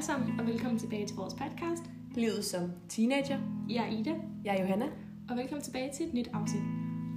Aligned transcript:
sammen, 0.00 0.40
og 0.40 0.46
velkommen 0.46 0.78
tilbage 0.78 1.06
til 1.06 1.16
vores 1.16 1.34
podcast. 1.34 1.82
Livet 2.14 2.44
som 2.44 2.60
teenager. 2.88 3.38
Jeg 3.68 3.84
er 3.88 3.98
Ida, 3.98 4.10
Jeg 4.44 4.56
er 4.56 4.60
Johanna. 4.60 4.84
og 5.30 5.36
velkommen 5.36 5.62
tilbage 5.64 5.90
til 5.96 6.06
et 6.06 6.14
nyt 6.14 6.28
afsnit. 6.32 6.62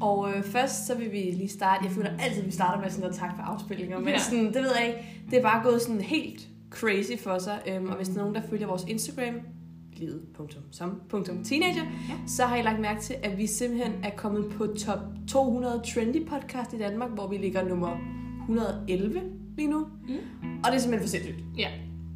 Og 0.01 0.29
øh, 0.31 0.43
først 0.43 0.87
så 0.87 0.97
vil 0.97 1.11
vi 1.11 1.17
lige 1.17 1.49
starte. 1.49 1.83
Jeg 1.85 1.91
føler 1.91 2.09
altid, 2.19 2.39
at 2.41 2.45
vi 2.45 2.51
starter 2.51 2.81
med 2.81 2.89
sådan 2.89 3.01
noget 3.01 3.15
tak 3.15 3.35
for 3.35 3.43
afspillinger. 3.43 3.99
Men 3.99 4.07
Ja. 4.07 4.19
sådan, 4.19 4.45
det 4.45 4.55
ved 4.55 4.69
jeg 4.79 4.87
ikke. 4.87 4.99
Det 5.31 5.37
er 5.39 5.41
bare 5.43 5.63
gået 5.63 5.81
sådan 5.81 6.01
helt 6.01 6.47
crazy 6.69 7.23
for 7.23 7.37
sig. 7.37 7.59
Øhm, 7.67 7.85
og 7.89 7.95
hvis 7.95 8.07
der 8.07 8.15
er 8.15 8.19
nogen, 8.19 8.35
der 8.35 8.41
følger 8.49 8.67
vores 8.67 8.83
Instagram, 8.87 9.35
livet.som.teenager, 9.93 11.83
Ja. 12.09 12.13
så 12.27 12.43
har 12.45 12.55
I 12.57 12.61
lagt 12.61 12.79
mærke 12.79 13.01
til, 13.01 13.15
at 13.23 13.37
vi 13.37 13.47
simpelthen 13.47 13.93
er 14.03 14.09
kommet 14.17 14.45
på 14.57 14.67
top 14.67 14.99
200 15.27 15.81
trendy 15.93 16.27
podcast 16.27 16.73
i 16.73 16.77
Danmark, 16.77 17.09
hvor 17.11 17.27
vi 17.27 17.37
ligger 17.37 17.67
nummer 17.67 17.97
111 18.39 19.21
lige 19.57 19.69
nu. 19.69 19.79
Mm. 19.79 20.15
Og 20.63 20.71
det 20.71 20.73
er 20.75 20.77
simpelthen 20.77 20.99
for 20.99 21.07
sindssygt. 21.09 21.37
Ja, 21.57 21.67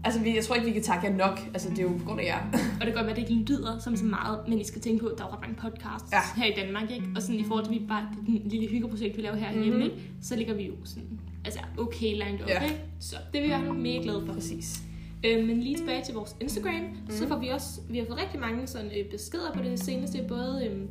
Altså, 0.05 0.19
vi, 0.19 0.35
jeg 0.35 0.43
tror 0.43 0.55
ikke, 0.55 0.67
vi 0.67 0.73
kan 0.73 0.83
takke 0.83 1.07
jer 1.07 1.15
nok. 1.15 1.39
Altså, 1.53 1.69
det 1.69 1.79
er 1.79 1.83
jo 1.83 1.89
på 1.99 2.05
grund 2.05 2.19
af 2.21 2.25
jer. 2.25 2.39
og 2.79 2.85
det 2.85 2.85
kan 2.85 2.93
godt 2.93 3.05
være, 3.05 3.09
at 3.09 3.15
det 3.15 3.29
ikke 3.29 3.51
lyder 3.51 3.79
som 3.79 3.95
så 3.95 4.05
meget, 4.05 4.39
men 4.47 4.59
I 4.59 4.63
skal 4.63 4.81
tænke 4.81 4.99
på, 5.03 5.07
at 5.07 5.17
der 5.17 5.23
er 5.23 5.33
ret 5.33 5.41
mange 5.41 5.55
podcasts 5.55 6.11
Ja. 6.11 6.19
her 6.43 6.45
i 6.45 6.53
Danmark, 6.65 6.91
ikke? 6.91 7.05
Og 7.15 7.21
sådan 7.21 7.39
i 7.39 7.43
forhold 7.43 7.65
til, 7.65 7.73
at 7.73 7.81
vi 7.81 7.85
bare 7.87 8.07
det 8.11 8.41
den 8.43 8.49
lille 8.49 8.67
hyggeprojekt, 8.67 9.17
vi 9.17 9.21
laver 9.21 9.35
her 9.35 9.53
hjemme, 9.53 9.71
Mhm. 9.73 9.81
ikke? 9.81 9.95
så 10.21 10.35
ligger 10.35 10.53
vi 10.53 10.63
jo 10.67 10.73
sådan, 10.83 11.19
altså 11.45 11.59
okay 11.77 12.17
langt 12.17 12.41
op, 12.41 12.49
Ja. 12.49 12.63
ikke? 12.63 12.75
Så 12.99 13.15
det 13.33 13.39
er 13.39 13.43
vi 13.59 13.65
fald 13.65 13.77
mega 13.77 13.99
glade 14.03 14.23
for. 14.25 14.33
Præcis. 14.33 14.81
Øh, 15.25 15.45
men 15.47 15.59
lige 15.59 15.77
tilbage 15.77 16.03
til 16.05 16.13
vores 16.13 16.35
Instagram, 16.41 16.73
mm. 16.73 17.09
så 17.09 17.27
får 17.27 17.37
vi 17.39 17.47
også, 17.47 17.81
vi 17.89 17.97
har 17.97 18.05
fået 18.05 18.19
rigtig 18.21 18.39
mange 18.39 18.67
sådan, 18.67 18.87
øh, 18.99 19.05
beskeder 19.11 19.51
på 19.53 19.63
det 19.63 19.79
seneste, 19.79 20.25
både 20.27 20.67
øh, 20.71 20.81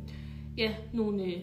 ja, 0.57 0.71
nogle 0.93 1.23
øh, 1.23 1.33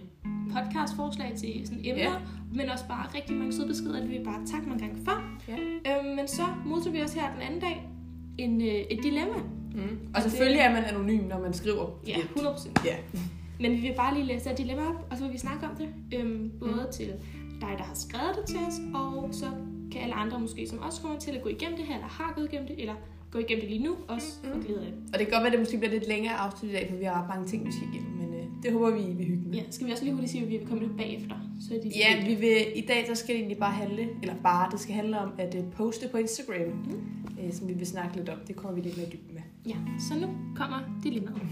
podcastforslag 0.52 1.32
til 1.36 1.62
sådan 1.66 1.80
emner, 1.84 2.02
Ja. 2.02 2.12
men 2.54 2.68
også 2.68 2.84
bare 2.88 3.06
rigtig 3.14 3.36
mange 3.36 3.52
søde 3.52 3.66
beskeder, 3.68 4.00
det 4.00 4.08
vil 4.10 4.18
vi 4.18 4.24
bare 4.24 4.46
takke 4.46 4.68
mange 4.68 4.86
gange 4.86 5.04
for. 5.04 5.22
Ja. 5.48 5.56
Øh, 5.56 6.16
men 6.16 6.28
så 6.28 6.42
modtog 6.66 6.92
vi 6.92 6.98
også 7.00 7.20
her 7.20 7.32
den 7.34 7.42
anden 7.42 7.60
dag 7.60 7.88
en, 8.38 8.60
øh, 8.60 8.66
et 8.68 9.02
dilemma. 9.02 9.36
Mm. 9.74 9.80
Og 9.80 9.88
Og 10.14 10.22
selvfølgelig 10.22 10.58
det- 10.58 10.66
er 10.66 10.72
man 10.72 10.84
anonym, 10.84 11.22
når 11.28 11.40
man 11.40 11.52
skriver. 11.52 11.86
Ja, 12.06 12.16
Et- 12.18 12.28
100%. 12.36 12.84
Ja. 12.84 12.96
Men 13.60 13.70
vi 13.72 13.76
vil 13.80 13.92
bare 13.96 14.14
lige 14.14 14.26
læse 14.26 14.50
et 14.50 14.58
dilemma 14.58 14.82
op, 14.88 15.06
og 15.10 15.16
så 15.16 15.24
vil 15.24 15.32
vi 15.32 15.38
snakke 15.38 15.66
om 15.66 15.76
det. 15.76 15.88
Øhm, 16.20 16.50
både 16.60 16.72
Mm. 16.86 16.92
til 16.92 17.06
dig, 17.60 17.68
der 17.78 17.84
har 17.84 17.94
skrevet 17.94 18.32
det 18.36 18.44
til 18.46 18.58
os, 18.68 18.74
og 18.94 19.28
så 19.32 19.46
kan 19.92 20.00
alle 20.02 20.14
andre 20.14 20.40
måske, 20.40 20.66
som 20.66 20.78
også 20.78 21.02
kommer 21.02 21.18
til 21.18 21.30
at 21.32 21.42
gå 21.42 21.48
igennem 21.48 21.76
det 21.78 21.86
her, 21.86 21.94
eller 21.94 22.08
har 22.08 22.32
gået 22.36 22.48
igennem 22.52 22.66
det, 22.68 22.80
eller 22.80 22.94
gå 23.30 23.38
igennem 23.38 23.60
det 23.60 23.70
lige 23.70 23.84
nu, 23.84 23.92
også 24.08 24.26
Mm. 24.44 24.50
få 24.52 24.66
glæde 24.66 24.80
af 24.86 24.92
det. 24.92 25.00
Og 25.12 25.18
det 25.18 25.26
kan 25.26 25.30
godt 25.34 25.40
være, 25.42 25.46
at 25.46 25.52
det 25.52 25.60
måske 25.60 25.78
bliver 25.78 25.92
lidt 25.92 26.08
længere 26.08 26.34
afsnit 26.34 26.70
i 26.70 26.74
dag, 26.74 26.86
for 26.90 26.96
vi 26.96 27.04
har 27.04 27.22
ret 27.22 27.28
mange 27.28 27.46
ting, 27.48 27.66
vi 27.66 27.72
skal 27.72 27.88
igennem. 27.92 28.12
Men 28.18 28.29
det 28.62 28.72
håber 28.72 28.90
vi, 28.90 29.12
vi 29.12 29.24
hygger 29.24 29.48
med. 29.48 29.58
Ja, 29.58 29.62
skal 29.70 29.86
vi 29.86 29.92
også 29.92 30.04
lige 30.04 30.12
hurtigt 30.14 30.32
sige, 30.32 30.42
at 30.44 30.50
vi 30.50 30.56
vil 30.56 30.66
komme 30.66 30.82
lidt 30.82 30.96
bagefter. 30.96 31.36
Så 31.60 31.74
er 31.74 31.80
de 31.82 31.88
Ja, 31.96 32.28
vi 32.28 32.34
vil, 32.34 32.56
i 32.76 32.80
dag 32.88 33.04
der 33.08 33.14
skal 33.14 33.28
det 33.34 33.36
egentlig 33.40 33.58
bare 33.58 33.72
handle, 33.72 34.08
eller 34.22 34.34
bare, 34.42 34.70
det 34.72 34.80
skal 34.80 34.94
handle 34.94 35.18
om 35.20 35.32
at 35.38 35.54
uh, 35.54 35.72
poste 35.72 36.08
på 36.10 36.16
Instagram, 36.16 36.68
Mm. 36.68 37.44
øh, 37.46 37.52
som 37.52 37.68
vi 37.68 37.72
vil 37.72 37.86
snakke 37.86 38.16
lidt 38.16 38.28
om. 38.28 38.38
Det 38.46 38.56
kommer 38.56 38.74
vi 38.80 38.80
lidt 38.86 38.96
mere 38.96 39.06
dybt 39.12 39.32
med. 39.34 39.42
Ja, 39.66 39.76
så 40.08 40.14
nu 40.26 40.26
kommer 40.56 40.78
dilemmaet. 41.04 41.42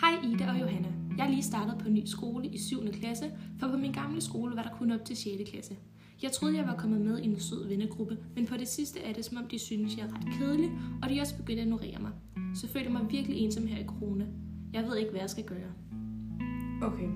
Hej 0.00 0.32
Ida 0.32 0.50
og 0.50 0.60
Johanna. 0.60 0.88
Jeg 1.18 1.26
er 1.26 1.30
lige 1.30 1.42
startet 1.42 1.74
på 1.80 1.88
en 1.88 1.94
ny 1.94 2.04
skole 2.04 2.46
i 2.48 2.58
7. 2.58 2.92
klasse, 2.92 3.24
for 3.60 3.68
på 3.68 3.76
min 3.76 3.92
gamle 3.92 4.20
skole 4.20 4.56
var 4.56 4.62
der 4.62 4.70
kun 4.78 4.90
op 4.90 5.04
til 5.04 5.16
6. 5.16 5.50
klasse. 5.50 5.74
Jeg 6.22 6.32
troede, 6.32 6.56
jeg 6.56 6.66
var 6.66 6.74
kommet 6.76 7.00
med 7.00 7.18
i 7.18 7.24
en 7.26 7.40
sød 7.40 7.68
vennegruppe, 7.68 8.16
men 8.36 8.46
på 8.46 8.56
det 8.56 8.68
sidste 8.68 9.00
er 9.00 9.12
det, 9.12 9.24
som 9.24 9.36
om 9.36 9.44
de 9.50 9.58
synes, 9.58 9.96
jeg 9.96 10.04
er 10.06 10.08
ret 10.14 10.38
kedelig, 10.38 10.70
og 11.02 11.08
de 11.10 11.16
er 11.16 11.20
også 11.20 11.36
begyndt 11.36 11.60
at 11.60 11.66
ignorere 11.66 11.98
mig. 12.00 12.10
Så 12.54 12.68
føler 12.68 12.84
jeg 12.84 12.92
mig 12.92 13.02
virkelig 13.10 13.36
ensom 13.38 13.66
her 13.66 13.78
i 13.78 13.84
Krone. 13.86 14.26
Jeg 14.72 14.84
ved 14.84 14.96
ikke, 14.96 15.10
hvad 15.10 15.20
jeg 15.20 15.30
skal 15.30 15.44
gøre. 15.44 15.70
Okay. 16.82 17.08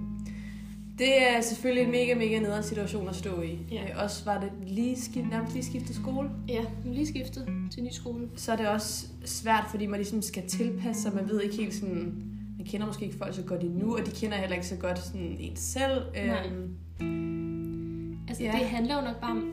Det 0.98 1.28
er 1.36 1.40
selvfølgelig 1.40 1.84
en 1.84 1.90
mega, 1.90 2.14
mega 2.14 2.38
nederen 2.38 2.62
situation 2.62 3.08
at 3.08 3.16
stå 3.16 3.40
i. 3.42 3.58
Ja. 3.70 3.82
Øh, 3.82 4.04
også 4.04 4.24
var 4.24 4.40
det 4.40 4.50
lige 4.66 5.00
skift, 5.00 5.30
nærmest 5.30 5.52
lige 5.54 5.64
skiftet 5.64 5.96
skole. 5.96 6.30
Ja, 6.48 6.64
lige 6.84 7.06
skiftet 7.06 7.48
til 7.70 7.82
ny 7.82 7.88
skole. 7.90 8.28
Så 8.36 8.52
er 8.52 8.56
det 8.56 8.68
også 8.68 9.06
svært, 9.24 9.64
fordi 9.70 9.86
man 9.86 9.98
ligesom 9.98 10.22
skal 10.22 10.48
tilpasse 10.48 11.02
sig. 11.02 11.14
Man 11.14 11.28
ved 11.28 11.42
ikke 11.42 11.56
helt 11.56 11.74
sådan... 11.74 12.14
Man 12.56 12.66
kender 12.66 12.86
måske 12.86 13.04
ikke 13.04 13.18
folk 13.18 13.34
så 13.34 13.42
godt 13.42 13.62
endnu, 13.62 13.96
og 13.96 14.06
de 14.06 14.10
kender 14.10 14.36
heller 14.36 14.56
ikke 14.56 14.66
så 14.66 14.76
godt 14.76 14.98
sådan 14.98 15.36
en 15.40 15.56
selv. 15.56 16.02
Nej. 16.14 16.46
Øhm, 16.46 16.76
Altså, 18.30 18.44
ja. 18.44 18.52
det 18.52 18.66
handler 18.66 18.94
jo 18.94 19.00
nok 19.04 19.20
bare 19.20 19.30
om, 19.30 19.52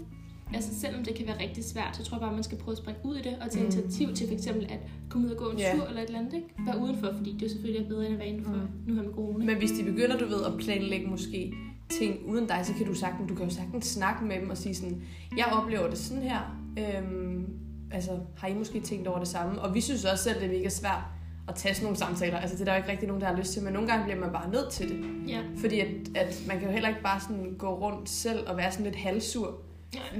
altså 0.53 0.79
selvom 0.79 1.03
det 1.03 1.15
kan 1.15 1.27
være 1.27 1.39
rigtig 1.41 1.63
svært, 1.65 1.95
så 1.97 2.03
tror 2.03 2.17
jeg 2.17 2.21
bare, 2.21 2.33
man 2.33 2.43
skal 2.43 2.57
prøve 2.57 2.71
at 2.73 2.77
springe 2.77 2.99
ud 3.05 3.15
i 3.15 3.21
det, 3.21 3.35
og 3.41 3.51
tage 3.51 3.65
Mm. 3.65 3.71
initiativ 3.71 4.13
til 4.15 4.33
eksempel 4.33 4.63
at 4.63 4.79
komme 5.09 5.27
ud 5.27 5.31
og 5.33 5.37
gå 5.37 5.49
en 5.49 5.57
Ja. 5.59 5.71
tur 5.75 5.85
eller 5.87 6.01
et 6.01 6.05
eller 6.07 6.19
andet, 6.19 6.33
ikke? 6.33 6.47
Være 6.65 6.79
udenfor, 6.79 7.13
fordi 7.17 7.33
det 7.33 7.41
jo 7.43 7.49
selvfølgelig 7.49 7.85
er 7.85 7.89
bedre 7.89 8.05
end 8.05 8.13
at 8.13 8.19
være 8.19 8.27
indenfor, 8.27 8.51
Mm. 8.53 8.59
nu 8.87 8.95
her 8.95 9.03
med 9.03 9.13
corona. 9.13 9.45
Men 9.45 9.57
hvis 9.57 9.71
de 9.71 9.83
begynder, 9.83 10.17
du 10.17 10.25
ved, 10.25 10.43
at 10.45 10.53
planlægge 10.59 11.07
måske 11.07 11.53
ting 11.99 12.15
uden 12.27 12.45
dig, 12.47 12.59
så 12.63 12.73
kan 12.73 12.85
du 12.85 12.93
sagtens, 12.93 13.29
du 13.29 13.35
kan 13.35 13.45
jo 13.45 13.53
sagtens 13.55 13.85
snakke 13.85 14.25
med 14.25 14.41
dem 14.41 14.49
og 14.49 14.57
sige 14.57 14.75
sådan, 14.75 15.01
jeg 15.37 15.45
oplever 15.45 15.89
det 15.89 15.97
sådan 15.97 16.23
her, 16.23 16.57
øhm, 16.79 17.45
altså 17.91 18.11
har 18.37 18.47
I 18.47 18.53
måske 18.53 18.79
tænkt 18.79 19.07
over 19.07 19.19
det 19.19 19.27
samme? 19.27 19.61
Og 19.61 19.73
vi 19.75 19.81
synes 19.81 20.05
også 20.05 20.23
selv, 20.23 20.35
det 20.41 20.45
er 20.49 20.57
mega 20.57 20.69
svært 20.69 21.01
at 21.47 21.55
tage 21.55 21.73
sådan 21.75 21.83
nogle 21.85 21.97
samtaler. 21.97 22.37
Altså 22.37 22.55
det 22.55 22.61
er 22.61 22.65
der 22.65 22.73
jo 22.73 22.77
ikke 22.77 22.91
rigtig 22.91 23.07
nogen, 23.07 23.21
der 23.21 23.27
har 23.27 23.37
lyst 23.37 23.53
til, 23.53 23.63
men 23.63 23.73
nogle 23.73 23.87
gange 23.87 24.03
bliver 24.03 24.19
man 24.19 24.29
bare 24.33 24.49
nødt 24.51 24.69
til 24.71 24.89
det. 24.89 25.05
Ja. 25.29 25.41
Fordi 25.57 25.79
at, 25.79 25.87
at 26.15 26.43
man 26.47 26.57
kan 26.59 26.67
jo 26.67 26.73
heller 26.73 26.89
ikke 26.89 27.01
bare 27.03 27.19
sådan 27.19 27.55
gå 27.57 27.67
rundt 27.79 28.09
selv 28.09 28.39
og 28.47 28.57
være 28.57 28.71
sådan 28.71 28.85
lidt 28.85 28.95
halvsur. 28.95 29.61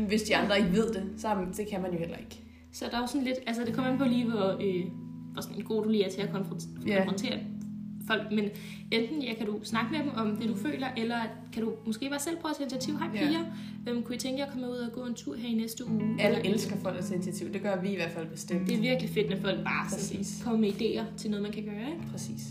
Hvis 0.08 0.22
de 0.22 0.36
andre 0.36 0.58
ikke 0.58 0.72
ved 0.72 0.94
det. 0.94 1.04
Så 1.18 1.36
det 1.58 1.68
kan 1.68 1.82
man 1.82 1.92
jo 1.92 1.98
heller 2.00 2.18
ikke. 2.18 2.40
Så 2.72 2.86
der 2.92 2.98
er 2.98 3.02
jo 3.02 3.08
sådan 3.08 3.24
lidt, 3.24 3.38
altså 3.48 3.64
det 3.66 3.74
kommer 3.74 3.92
an 3.92 3.98
på 3.98 4.04
lige, 4.06 4.26
hvor, 4.30 4.58
øh, 4.62 4.86
hvor 5.34 5.42
sådan 5.42 5.62
god 5.62 5.84
du 5.84 5.90
lige 5.90 6.04
er 6.04 6.10
til 6.10 6.22
at 6.22 6.30
konfrontere, 6.32 6.98
konfrontere 6.98 7.40
folk. 8.08 8.22
Men 8.32 8.50
enten 8.92 9.22
ja, 9.22 9.34
kan 9.34 9.46
du 9.46 9.60
snakke 9.64 9.92
med 9.92 10.00
dem 10.00 10.12
om 10.16 10.38
det, 10.38 10.50
du 10.50 10.56
føler, 10.56 10.88
eller 10.98 11.20
kan 11.54 11.64
du 11.64 11.72
måske 11.86 12.10
bare 12.10 12.20
selv 12.20 12.38
prøve 12.38 12.50
at 12.50 12.56
tage 12.58 12.66
initiativ. 12.66 12.98
Hej 12.98 13.08
piger, 13.12 13.44
øhm, 13.88 14.04
kunne 14.04 14.16
I 14.16 14.20
tænke 14.20 14.40
jer 14.40 14.46
at 14.46 14.52
komme 14.52 14.68
ud 14.70 14.76
og 14.78 14.92
gå 14.94 15.06
en 15.06 15.14
tur 15.14 15.36
her 15.36 15.50
i 15.50 15.54
næste 15.54 15.88
uge? 15.92 16.02
Alle 16.20 16.38
Eller- 16.40 16.52
elsker 16.54 16.78
folk 16.78 16.98
at 16.98 17.04
tage 17.06 17.16
initiativ. 17.16 17.54
Det 17.54 17.62
gør 17.62 17.82
vi 17.82 17.90
i 17.90 17.96
hvert 17.96 18.12
fald 18.12 18.28
bestemt. 18.30 18.68
Det 18.68 18.76
er 18.78 18.82
virkelig 18.82 19.10
fedt, 19.10 19.30
når 19.30 19.38
folk 19.38 19.64
bare 19.64 19.90
sådan, 19.90 20.18
Præcis. 20.20 20.42
kommer 20.44 20.60
med 20.60 20.70
idéer 20.70 21.18
til 21.18 21.30
noget, 21.32 21.44
man 21.44 21.52
kan 21.52 21.64
gøre. 21.64 21.90
Ikke? 21.90 22.12
Præcis. 22.12 22.42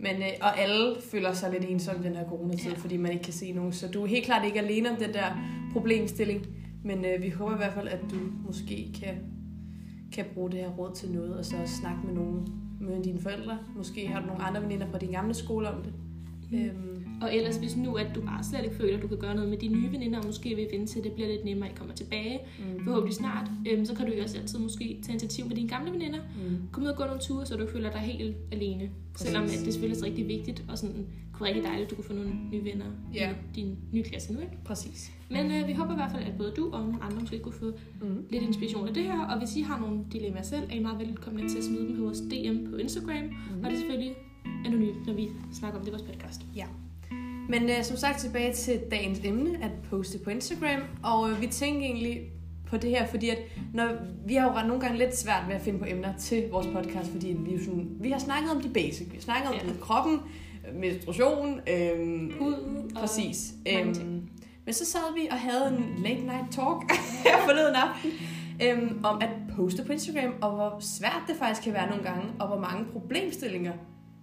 Men, 0.00 0.16
øh, 0.16 0.28
og 0.40 0.58
alle 0.60 0.96
føler 1.10 1.32
sig 1.32 1.50
lidt 1.52 1.64
ensomme 1.70 2.04
i 2.04 2.08
den 2.08 2.16
her 2.16 2.28
coronatid, 2.28 2.70
Ja. 2.70 2.76
fordi 2.76 2.96
man 2.96 3.12
ikke 3.12 3.24
kan 3.24 3.32
se 3.32 3.52
nogen. 3.52 3.72
Så 3.72 3.88
du 3.88 4.02
er 4.02 4.06
helt 4.06 4.24
klart 4.24 4.46
ikke 4.46 4.58
alene 4.58 4.90
om 4.90 4.96
den 4.96 5.12
der 5.12 5.38
problemstilling. 5.72 6.46
Men 6.84 7.04
øh, 7.04 7.22
vi 7.22 7.28
håber 7.28 7.54
i 7.54 7.56
hvert 7.56 7.72
fald, 7.72 7.88
at 7.88 8.00
du 8.10 8.16
måske 8.46 8.92
kan, 9.02 9.14
kan 10.12 10.24
bruge 10.34 10.50
det 10.50 10.58
her 10.60 10.68
råd 10.70 10.94
til 10.94 11.10
noget, 11.10 11.36
og 11.36 11.44
så 11.44 11.56
snakke 11.66 12.00
med 12.06 12.14
nogen, 12.14 12.48
med 12.80 13.02
dine 13.02 13.20
forældre. 13.20 13.58
Måske 13.76 14.06
har 14.08 14.20
du 14.20 14.26
nogle 14.26 14.42
andre 14.42 14.62
veninder 14.62 14.86
fra 14.90 14.98
din 14.98 15.10
gamle 15.10 15.34
skole 15.34 15.68
om 15.70 15.82
det. 15.82 15.92
Mm. 16.50 16.58
Øhm, 16.58 17.04
Og 17.22 17.36
ellers 17.36 17.56
hvis 17.56 17.76
nu, 17.76 17.94
at 17.94 18.06
du 18.14 18.20
bare 18.20 18.44
slet 18.44 18.64
ikke 18.64 18.76
føler, 18.76 18.96
at 18.96 19.02
du 19.02 19.08
kan 19.08 19.18
gøre 19.18 19.34
noget 19.34 19.50
med 19.50 19.58
dine 19.58 19.74
nye 19.80 19.92
veninder, 19.92 20.18
og 20.18 20.26
måske 20.26 20.54
vil 20.56 20.66
vente 20.72 20.92
til, 20.92 21.04
det 21.04 21.12
bliver 21.12 21.28
lidt 21.28 21.44
nemmere, 21.44 21.68
at 21.68 21.74
I 21.74 21.78
kommer 21.78 21.94
tilbage, 21.94 22.38
mm, 22.58 22.84
forhåbentlig 22.84 23.14
snart, 23.16 23.50
øhm, 23.68 23.84
så 23.84 23.94
kan 23.94 24.06
du 24.06 24.12
jo 24.12 24.22
også 24.22 24.38
altid 24.38 24.58
måske 24.58 24.98
tage 25.02 25.12
initiativ 25.12 25.46
med 25.46 25.56
dine 25.56 25.68
gamle 25.68 25.92
veninder, 25.92 26.18
mm, 26.18 26.56
Kom 26.72 26.82
ud 26.82 26.88
og 26.88 26.96
gå 26.96 27.04
nogle 27.04 27.20
ture, 27.20 27.46
så 27.46 27.54
du 27.56 27.60
ikke 27.60 27.72
føler 27.72 27.90
dig 27.90 28.00
helt 28.00 28.36
alene. 28.52 28.90
Præcis. 29.12 29.26
Selvom 29.28 29.44
at 29.44 29.50
det 29.50 29.72
selvfølgelig 29.74 30.00
er 30.02 30.04
rigtig 30.06 30.28
vigtigt, 30.28 30.64
og 30.68 30.78
sådan 30.78 31.06
kunne 31.32 31.46
rigtig 31.48 31.64
dejligt, 31.64 31.84
at 31.84 31.90
du 31.90 31.94
kunne 31.94 32.04
få 32.04 32.12
nogle 32.12 32.32
nye 32.52 32.64
venner 32.64 32.84
Ja. 33.14 33.30
i 33.30 33.34
din 33.54 33.76
nye 33.92 34.02
klasse 34.02 34.32
nu. 34.32 34.40
Ikke? 34.40 34.52
præcis. 34.64 35.12
Men 35.30 35.46
øh, 35.52 35.68
vi 35.68 35.72
håber 35.72 35.92
i 35.92 35.96
hvert 35.96 36.12
fald, 36.12 36.24
at 36.24 36.32
både 36.38 36.52
du 36.56 36.70
og 36.72 36.80
nogle 36.80 37.02
andre 37.02 37.20
måske 37.20 37.38
kunne 37.38 37.52
få 37.52 37.72
Mm. 38.02 38.24
lidt 38.30 38.42
inspiration 38.42 38.88
af 38.88 38.94
det 38.94 39.02
her. 39.02 39.20
Og 39.24 39.38
hvis 39.38 39.56
I 39.56 39.60
har 39.60 39.80
nogle 39.80 39.98
dilemmaer 40.12 40.42
selv, 40.42 40.62
er 40.70 40.74
I 40.74 40.78
meget 40.78 40.98
velkomne 41.08 41.48
til 41.48 41.58
at 41.58 41.64
smide 41.64 41.88
dem 41.88 41.96
på 41.96 42.02
vores 42.02 42.20
DM 42.20 42.70
på 42.70 42.76
Instagram. 42.76 43.24
Mm. 43.24 43.58
Og 43.64 43.64
det 43.70 43.72
er 43.72 43.76
selvfølgelig 43.80 44.12
anonymt, 44.66 45.06
når 45.06 45.14
vi 45.14 45.28
snakker 45.52 45.78
om 45.78 45.84
det 45.84 45.90
i 45.90 45.94
vores 45.96 46.02
podcast. 46.02 46.40
Men 47.50 47.70
øh, 47.70 47.84
som 47.84 47.96
sagt 47.96 48.20
tilbage 48.20 48.52
til 48.52 48.80
dagens 48.90 49.20
emne, 49.24 49.64
at 49.64 49.70
poste 49.90 50.18
på 50.18 50.30
Instagram. 50.30 50.80
Og 51.02 51.30
øh, 51.30 51.40
vi 51.40 51.46
tænker 51.46 51.80
egentlig 51.80 52.20
på 52.66 52.76
det 52.76 52.90
her, 52.90 53.06
fordi 53.06 53.28
at 53.28 53.38
når, 53.74 53.88
vi 54.26 54.34
har 54.34 54.62
jo 54.62 54.68
nogle 54.68 54.82
gange 54.82 54.98
lidt 54.98 55.16
svært 55.16 55.42
ved 55.48 55.54
at 55.54 55.60
finde 55.60 55.78
på 55.78 55.84
emner 55.88 56.16
til 56.18 56.44
vores 56.50 56.66
podcast, 56.66 57.10
fordi 57.10 57.36
vi, 57.38 57.64
sådan, 57.64 57.88
vi 58.00 58.10
har 58.10 58.18
snakket 58.18 58.50
om 58.50 58.60
de 58.60 58.68
basic. 58.68 59.06
Vi 59.10 59.14
har 59.14 59.22
snakket 59.22 59.48
om 59.48 59.54
Ja. 59.54 59.66
ja. 59.66 59.72
kroppen, 59.80 60.20
øh, 60.68 60.80
menstruation, 60.80 61.60
øhm, 61.70 62.32
Hud 62.38 62.54
og 62.94 63.00
præcis. 63.00 63.52
Øhm, 63.68 63.94
ting. 63.94 64.30
men 64.64 64.74
så 64.74 64.86
sad 64.86 65.14
vi 65.14 65.28
og 65.30 65.36
havde 65.38 65.76
en 65.76 66.02
late 66.02 66.20
night 66.22 66.50
talk 66.50 66.92
her 67.24 67.38
forleden 67.46 67.74
aften, 67.74 68.10
øhm, 68.62 69.00
om 69.04 69.18
at 69.22 69.30
poste 69.56 69.84
på 69.84 69.92
Instagram, 69.92 70.34
og 70.40 70.50
hvor 70.50 70.76
svært 70.80 71.22
det 71.28 71.36
faktisk 71.36 71.62
kan 71.64 71.72
være 71.72 71.88
nogle 71.90 72.04
gange, 72.04 72.24
og 72.38 72.46
hvor 72.46 72.58
mange 72.58 72.84
problemstillinger 72.92 73.72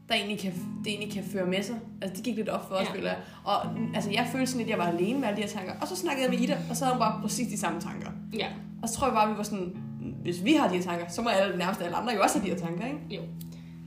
der 0.10 0.16
egentlig 0.16 0.40
kan, 0.40 0.52
det 0.84 0.88
egentlig 0.92 1.12
kan 1.14 1.24
føre 1.24 1.46
med 1.46 1.64
sig. 1.64 1.76
Altså, 2.02 2.16
det 2.18 2.24
gik 2.26 2.36
lidt 2.36 2.50
op 2.50 2.68
for 2.68 2.76
os, 2.76 2.88
Ja. 2.88 2.94
føler 2.94 3.10
jeg. 3.10 3.18
Og 3.44 3.56
mm, 3.78 3.96
altså, 3.96 4.12
jeg 4.12 4.28
følte 4.32 4.48
sådan 4.48 4.58
lidt, 4.58 4.68
at 4.74 4.78
jeg 4.78 4.86
var 4.86 4.92
alene 4.98 5.20
med 5.20 5.28
alle 5.28 5.38
de 5.38 5.42
her 5.42 5.50
tanker. 5.50 5.74
Og 5.82 5.88
så 5.88 5.96
snakkede 5.96 6.24
jeg 6.24 6.32
med 6.34 6.40
Ida, 6.40 6.58
og 6.70 6.76
så 6.76 6.86
havde 6.86 6.96
hun 6.96 7.00
bare 7.00 7.22
præcis 7.22 7.48
de 7.48 7.58
samme 7.58 7.82
tanker. 7.82 8.12
Ja, 8.34 8.48
Og 8.82 8.90
så 8.90 8.96
tror 8.96 9.08
jeg 9.08 9.14
bare, 9.14 9.32
vi 9.32 9.38
var 9.38 9.44
sådan, 9.44 9.78
hvis 10.22 10.44
vi 10.44 10.54
har 10.54 10.68
de 10.68 10.76
her 10.76 10.84
tanker, 10.84 11.06
så 11.10 11.22
må 11.22 11.30
alle, 11.30 11.58
nærmest 11.58 11.82
alle 11.82 11.96
andre 11.96 12.14
jo 12.14 12.22
også 12.22 12.40
have 12.40 12.50
de 12.50 12.54
her 12.56 12.60
tanker, 12.68 12.86
ikke? 12.86 13.00
jo. 13.16 13.22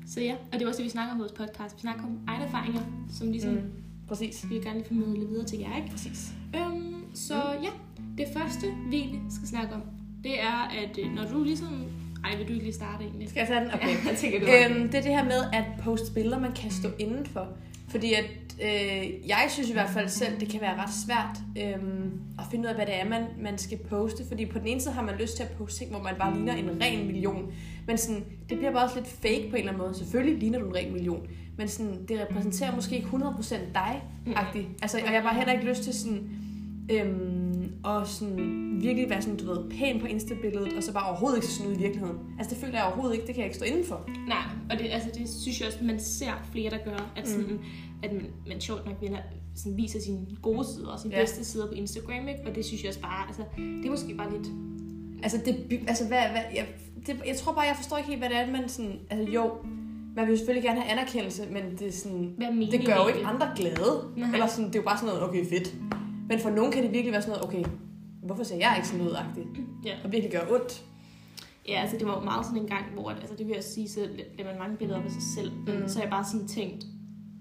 Så 0.07 0.21
ja, 0.21 0.33
og 0.53 0.53
det 0.59 0.63
er 0.63 0.67
også 0.69 0.79
det, 0.79 0.85
vi 0.85 0.91
snakker 0.91 1.13
om 1.13 1.19
i 1.19 1.21
vores 1.21 1.33
podcast. 1.33 1.77
Vi 1.77 1.81
snakker 1.81 2.03
om 2.05 2.19
egne 2.29 2.45
erfaringer, 2.45 2.81
som 3.19 3.31
ligesom 3.31 3.53
mm. 3.53 3.61
Præcis. 4.09 4.45
vi 4.49 4.55
vil 4.55 4.65
gerne 4.65 4.79
lige 4.79 4.89
formidle 4.89 5.27
videre 5.29 5.47
til 5.47 5.59
jer, 5.59 5.77
ikke? 5.77 5.91
Præcis. 5.91 6.33
Øhm, 6.57 7.05
så 7.15 7.35
ja, 7.63 7.69
det 8.19 8.27
første, 8.37 8.67
vi 8.91 9.19
skal 9.31 9.49
snakke 9.49 9.75
om, 9.75 9.83
det 10.25 10.41
er, 10.43 10.69
at 10.83 10.99
øh, 10.99 11.13
når 11.15 11.25
du 11.33 11.45
ligesom... 11.45 11.85
Ej, 12.25 12.37
vil 12.37 12.49
du 12.49 12.53
ikke 12.53 12.65
lige 12.65 12.75
starte 12.75 13.05
egentlig? 13.05 13.29
Skal 13.29 13.41
jeg 13.41 13.49
tage 13.49 13.61
den? 13.61 13.75
Okay. 13.75 13.89
jeg 13.89 14.17
tænker, 14.17 14.41
du 14.41 14.47
Øhm, 14.47 14.89
det 14.89 14.95
er 14.95 15.03
det 15.03 15.11
her 15.11 15.25
med 15.25 15.41
at 15.53 15.65
poste 15.85 16.15
billeder, 16.15 16.41
man 16.41 16.53
kan 16.53 16.71
stå 16.71 16.89
indenfor. 16.99 17.49
Fordi 17.89 18.13
at 18.15 18.25
øh, 18.63 19.29
jeg 19.29 19.47
synes 19.49 19.71
i 19.71 19.73
hvert 19.73 19.91
fald 19.91 20.09
selv, 20.09 20.41
det 20.41 20.49
kan 20.49 20.61
være 20.61 20.77
ret 20.77 20.95
svært 21.07 21.39
øh, 21.59 21.83
at 22.39 22.45
finde 22.51 22.65
ud 22.65 22.69
af, 22.69 22.75
hvad 22.75 22.87
det 22.87 23.01
er, 23.01 23.09
man, 23.09 23.23
man 23.39 23.59
skal 23.59 23.79
poste. 23.79 24.23
Fordi 24.29 24.47
på 24.47 24.59
den 24.59 24.67
ene 24.67 24.81
side 24.81 24.95
har 24.95 25.03
man 25.03 25.15
lyst 25.15 25.37
til 25.37 25.43
at 25.43 25.51
poste 25.51 25.79
ting, 25.79 25.91
hvor 25.91 26.03
man 26.03 26.15
bare 26.19 26.35
ligner 26.35 26.55
en 26.55 26.83
ren 26.83 27.07
million. 27.07 27.53
Men 27.87 27.99
sådan, 27.99 28.25
det 28.49 28.59
bliver 28.59 28.73
bare 28.73 28.85
også 28.85 28.97
lidt 28.97 29.09
fake 29.09 29.47
på 29.51 29.57
en 29.57 29.61
eller 29.61 29.73
anden 29.73 29.87
måde. 29.87 29.95
Selvfølgelig 29.95 30.39
ligner 30.39 30.59
du 30.59 30.67
en 30.67 30.75
ren 30.75 30.93
million. 30.93 31.27
Men 31.57 31.69
sådan, 31.69 32.07
det 32.09 32.21
repræsenterer 32.21 32.75
måske 32.75 32.97
ikke 32.97 33.09
100% 33.09 33.55
dig-agtigt. 33.75 34.67
Altså, 34.83 34.99
og 34.99 35.13
jeg 35.13 35.23
har 35.23 35.29
bare 35.29 35.35
heller 35.35 35.53
ikke 35.53 35.67
lyst 35.67 35.83
til 35.83 35.95
sådan... 35.95 36.31
Øhm, 36.91 37.73
og 37.85 38.07
sådan 38.07 38.60
virkelig 38.81 39.11
være 39.11 39.23
sådan, 39.23 39.37
du 39.37 39.47
ved, 39.47 39.71
pæn 39.71 40.01
på 40.01 40.07
Insta-billedet, 40.07 40.77
og 40.77 40.83
så 40.83 40.93
bare 40.93 41.09
overhovedet 41.11 41.37
ikke 41.39 41.47
se 41.47 41.53
sådan 41.53 41.71
ud 41.71 41.77
i 41.77 41.79
virkeligheden. 41.79 42.19
Altså, 42.39 42.55
det 42.55 42.61
føler 42.63 42.75
jeg 42.79 42.85
overhovedet 42.85 43.15
ikke, 43.15 43.27
det 43.27 43.35
kan 43.35 43.43
jeg 43.43 43.47
ikke 43.47 43.57
stå 43.57 43.65
indenfor. 43.65 44.11
Nej, 44.29 44.45
og 44.71 44.79
det, 44.79 44.87
altså, 44.91 45.09
det 45.19 45.29
synes 45.29 45.61
jeg 45.61 45.67
også, 45.69 45.79
man 45.83 46.01
ser 46.01 46.33
flere, 46.53 46.71
der 46.71 46.79
gør, 46.85 47.13
at, 47.17 47.29
sådan, 47.29 47.47
mm. 47.47 47.59
at 48.03 48.13
man, 48.13 48.27
man 48.49 48.61
sjovt 48.61 48.87
nok 48.87 48.95
vinder, 49.01 49.19
sådan, 49.57 49.77
viser 49.77 50.01
sine 50.01 50.27
gode 50.43 50.65
sider 50.75 50.89
og 50.89 51.01
sine 51.01 51.15
Ja. 51.15 51.21
bedste 51.21 51.45
sider 51.45 51.67
på 51.67 51.73
Instagram, 51.73 52.29
ikke? 52.29 52.41
og 52.47 52.55
det 52.55 52.65
synes 52.65 52.83
jeg 52.83 52.89
også 52.89 53.01
bare, 53.01 53.27
altså, 53.27 53.43
det 53.57 53.87
er 53.87 53.91
måske 53.91 54.15
bare 54.15 54.31
lidt... 54.37 54.49
Altså, 55.23 55.39
det, 55.45 55.81
altså 55.89 56.07
hvad, 56.09 56.19
hvad, 56.19 56.43
jeg, 56.55 56.67
det, 57.07 57.17
jeg 57.27 57.37
tror 57.37 57.53
bare, 57.53 57.65
jeg 57.65 57.77
forstår 57.77 57.97
ikke 57.97 58.09
helt, 58.09 58.21
hvad 58.21 58.29
det 58.29 58.39
er, 58.39 58.51
man 58.51 58.69
sådan... 58.69 58.99
Altså, 59.11 59.33
jo, 59.33 59.51
man 60.17 60.29
vil 60.29 60.39
selvfølgelig 60.39 60.65
gerne 60.65 60.81
have 60.81 60.93
anerkendelse, 60.99 61.43
men 61.53 61.63
det 61.79 61.87
er 61.89 61.93
sådan... 61.93 62.35
Det 62.71 62.87
gør 62.87 62.97
jo 62.97 63.09
ikke 63.09 63.27
andre 63.27 63.49
glade. 63.57 64.05
Nej. 64.17 64.29
Eller 64.33 64.47
sådan, 64.47 64.65
det 64.65 64.75
er 64.75 64.79
jo 64.79 64.85
bare 64.85 64.99
sådan 64.99 65.15
noget, 65.15 65.29
okay, 65.29 65.47
fedt. 65.47 65.75
Men 66.29 66.39
for 66.39 66.51
nogen 66.51 66.73
kan 66.73 66.83
det 66.83 66.93
virkelig 66.93 67.13
være 67.13 67.23
sådan 67.23 67.39
noget, 67.39 67.49
okay, 67.49 67.71
hvorfor 68.23 68.45
ser 68.45 68.57
jeg 68.57 68.75
ikke 68.77 68.89
sådan 68.89 69.17
agtigt? 69.17 69.49
Ja. 69.85 69.95
Og 70.05 70.13
virkelig 70.13 70.33
gør 70.33 70.55
ondt. 70.55 70.85
Ja, 71.69 71.81
altså 71.81 71.97
det 71.97 72.07
var 72.07 72.21
meget 72.21 72.47
sådan 72.47 72.63
en 72.63 72.69
gang, 72.69 72.85
hvor, 72.95 73.11
altså 73.11 73.35
det 73.39 73.47
vil 73.47 73.55
jeg 73.55 73.65
sige, 73.65 73.89
så 73.89 74.01
lader 74.01 74.51
man 74.51 74.59
mange 74.59 74.77
billeder 74.77 74.99
op 74.99 75.05
af 75.05 75.11
sig 75.11 75.23
selv. 75.37 75.53
Mm. 75.53 75.89
Så 75.89 75.99
har 75.99 76.03
jeg 76.03 76.11
bare 76.11 76.25
sådan 76.25 76.49
tænkt, 76.49 76.87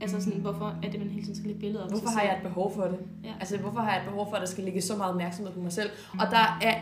altså 0.01 0.21
sådan, 0.21 0.39
hvorfor 0.39 0.79
er 0.83 0.91
det, 0.91 0.99
man 0.99 1.09
hele 1.09 1.21
tiden 1.21 1.35
skal 1.35 1.47
lægge 1.47 1.59
billeder 1.59 1.83
op 1.83 1.89
Hvorfor 1.89 2.07
sig 2.07 2.19
har 2.19 2.23
jeg 2.23 2.37
et 2.37 2.43
behov 2.43 2.75
for 2.75 2.83
det? 2.83 2.99
Ja. 3.23 3.33
Altså, 3.39 3.57
hvorfor 3.57 3.79
har 3.79 3.91
jeg 3.91 4.01
et 4.01 4.09
behov 4.09 4.29
for, 4.29 4.35
at 4.35 4.41
der 4.41 4.47
skal 4.47 4.63
ligge 4.63 4.81
så 4.81 4.95
meget 4.95 5.11
opmærksomhed 5.11 5.53
på 5.53 5.59
mig 5.59 5.71
selv? 5.71 5.89
Og 6.13 6.27
der 6.31 6.59
er 6.61 6.75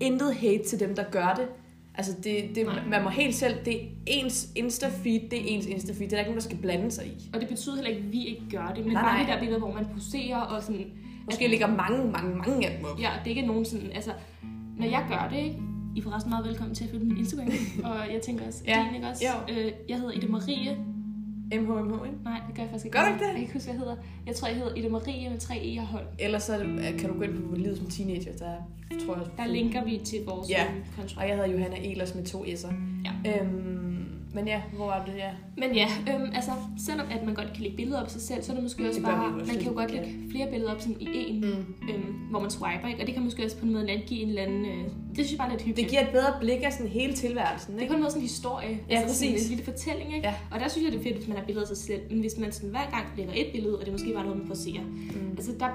intet 0.00 0.34
hate 0.34 0.64
til 0.64 0.80
dem, 0.80 0.94
der 0.94 1.04
gør 1.10 1.34
det. 1.36 1.48
Altså, 1.94 2.12
det, 2.24 2.50
det, 2.54 2.66
Nej. 2.66 2.86
man 2.88 3.02
må 3.02 3.08
helt 3.08 3.34
selv, 3.34 3.64
det 3.64 3.82
er 3.82 3.86
ens 4.06 4.48
Insta-feed, 4.58 5.28
det 5.30 5.34
er 5.34 5.44
ens 5.46 5.66
Insta-feed. 5.66 5.98
Det 5.98 6.04
er 6.04 6.08
der 6.08 6.18
ikke 6.18 6.30
nogen, 6.30 6.40
der 6.40 6.48
skal 6.48 6.58
blande 6.58 6.90
sig 6.90 7.06
i. 7.06 7.30
Og 7.34 7.40
det 7.40 7.48
betyder 7.48 7.74
heller 7.74 7.90
ikke, 7.90 8.02
at 8.02 8.12
vi 8.12 8.24
ikke 8.24 8.42
gør 8.50 8.72
det, 8.76 8.84
men 8.84 8.92
nej, 8.92 9.02
bare 9.02 9.14
nej. 9.14 9.26
de 9.26 9.32
der 9.32 9.38
billeder, 9.38 9.58
hvor 9.58 9.72
man 9.72 9.86
poserer 9.94 10.40
og 10.40 10.62
sådan... 10.62 10.92
Måske 11.24 11.48
ligger 11.48 11.66
mange, 11.66 12.10
mange, 12.12 12.36
mange 12.36 12.68
af 12.70 12.76
dem 12.76 12.84
op. 12.84 13.00
Ja, 13.00 13.10
det 13.24 13.32
er 13.32 13.36
ikke 13.36 13.46
nogen 13.46 13.64
sådan, 13.64 13.90
altså, 13.94 14.10
når 14.78 14.86
jeg 14.86 15.04
gør 15.08 15.28
det, 15.36 15.44
ikke? 15.44 15.58
I 15.96 15.98
er 15.98 16.02
forresten 16.02 16.30
meget 16.30 16.46
velkommen 16.46 16.74
til 16.74 16.84
at 16.84 16.90
følge 16.90 17.04
min 17.04 17.16
Instagram. 17.18 17.48
og 17.90 17.96
jeg 18.12 18.20
tænker 18.22 18.46
også, 18.46 18.62
Ja, 18.66 18.84
din, 18.88 18.94
ikke 18.94 19.06
også? 19.06 19.24
jo. 19.48 19.54
Øh, 19.54 19.72
jeg 19.88 19.96
hedder 19.96 20.12
Ida 20.12 20.26
Marie. 20.28 20.76
MHMH, 21.52 22.06
ikke? 22.06 22.24
Nej, 22.24 22.40
det 22.46 22.54
gør 22.56 22.62
jeg 22.62 22.70
faktisk 22.70 22.84
ikke. 22.84 22.98
Gør 22.98 23.04
du 23.04 23.12
ikke 23.12 23.18
det? 23.18 23.26
Jeg 23.26 23.34
kan 23.34 23.40
ikke 23.42 23.52
huske, 23.52 23.66
hvad 23.68 23.74
jeg 23.74 23.80
hedder. 23.80 23.96
Jeg 24.26 24.34
tror, 24.36 24.48
jeg 24.48 24.56
hedder 24.56 24.74
Ida 24.74 24.88
Marie 24.88 25.30
med 25.30 25.38
tre 25.38 25.54
e 25.64 25.78
og 25.80 25.86
hold. 25.86 26.04
Ellers 26.18 26.42
så 26.42 26.58
det, 26.58 26.94
kan 27.00 27.08
du 27.10 27.14
gå 27.16 27.22
ind 27.22 27.48
på 27.50 27.54
livet 27.56 27.78
som 27.78 27.86
teenager, 27.86 28.32
der 28.38 28.54
tror 29.06 29.16
jeg... 29.16 29.26
Der 29.36 29.46
linker 29.46 29.84
vi 29.84 30.00
til 30.04 30.18
vores 30.26 30.50
Ja. 30.50 30.64
øhm, 30.74 30.84
konto. 30.96 31.20
Og 31.20 31.28
jeg 31.28 31.36
hedder 31.36 31.50
Johanna 31.50 31.76
Elers 31.76 32.14
med 32.14 32.24
to 32.24 32.44
s'er. 32.44 32.74
Ja. 33.24 33.40
Øhm, 33.42 33.73
men 34.34 34.46
ja, 34.46 34.62
hvor 34.76 34.86
var 34.86 35.04
det, 35.06 35.14
ja? 35.16 35.30
Men 35.56 35.74
ja, 35.74 35.86
øhm, 36.14 36.30
altså, 36.34 36.50
selvom 36.86 37.06
at 37.10 37.24
man 37.26 37.34
godt 37.34 37.52
kan 37.54 37.62
lægge 37.62 37.76
billeder 37.76 37.98
op 38.00 38.04
af 38.04 38.10
sig 38.10 38.20
selv, 38.20 38.42
så 38.42 38.52
er 38.52 38.54
det 38.56 38.62
måske 38.62 38.88
også 38.88 39.00
Det 39.00 39.06
bare, 39.08 39.34
også 39.34 39.52
man 39.52 39.62
kan 39.62 39.72
jo 39.72 39.78
godt 39.78 39.90
ja. 39.90 39.96
lægge 40.02 40.30
flere 40.30 40.50
billeder 40.50 40.72
op 40.74 40.80
sådan 40.80 40.96
i 41.00 41.08
en, 41.14 41.40
Mm. 41.40 41.88
øhm, 41.90 42.12
hvor 42.30 42.40
man 42.40 42.50
swiper, 42.50 42.88
ikke? 42.88 43.00
Og 43.00 43.06
det 43.06 43.14
kan 43.14 43.24
måske 43.24 43.44
også 43.44 43.56
på 43.58 43.66
en 43.66 43.72
måde 43.72 43.86
give 44.06 44.20
en 44.22 44.28
eller 44.28 44.42
anden, 44.42 44.64
øh, 44.64 44.84
det 44.84 44.90
synes 45.14 45.30
jeg 45.30 45.38
bare 45.38 45.46
er 45.48 45.52
lidt 45.52 45.58
Det 45.60 45.66
hyggeligt. 45.66 45.90
giver 45.90 46.02
et 46.02 46.08
bedre 46.12 46.32
blik 46.40 46.60
af 46.62 46.72
sådan 46.72 46.88
hele 46.90 47.12
tilværelsen, 47.12 47.72
det 47.72 47.78
er 47.78 47.82
ikke? 47.82 47.92
på 47.92 47.96
en 47.96 48.00
måde 48.02 48.10
sådan 48.10 48.22
en 48.22 48.28
historie, 48.28 48.80
Ja, 48.90 48.96
altså 49.00 49.14
sådan 49.18 49.32
præcis. 49.32 49.50
en 49.50 49.56
lille 49.56 49.64
fortælling, 49.72 50.08
ikke? 50.16 50.26
Ja. 50.28 50.34
Og 50.52 50.60
der 50.60 50.68
synes 50.68 50.84
jeg, 50.84 50.92
det 50.92 50.98
er 50.98 51.02
fedt, 51.02 51.16
hvis 51.16 51.28
man 51.28 51.36
har 51.36 51.44
billeder 51.44 51.66
af 51.66 51.76
sig 51.76 51.80
selv, 51.88 52.00
men 52.10 52.20
hvis 52.20 52.38
man 52.38 52.52
sådan 52.52 52.70
hver 52.70 52.86
gang 52.94 53.04
lægger 53.16 53.32
et 53.36 53.46
billede, 53.52 53.74
og 53.78 53.80
det 53.80 53.88
er 53.88 53.92
måske 53.98 54.12
bare 54.14 54.24
noget, 54.24 54.38
man 54.38 54.48
poserer, 54.48 54.82
Mm. 54.84 55.30
altså 55.38 55.52
der, 55.60 55.70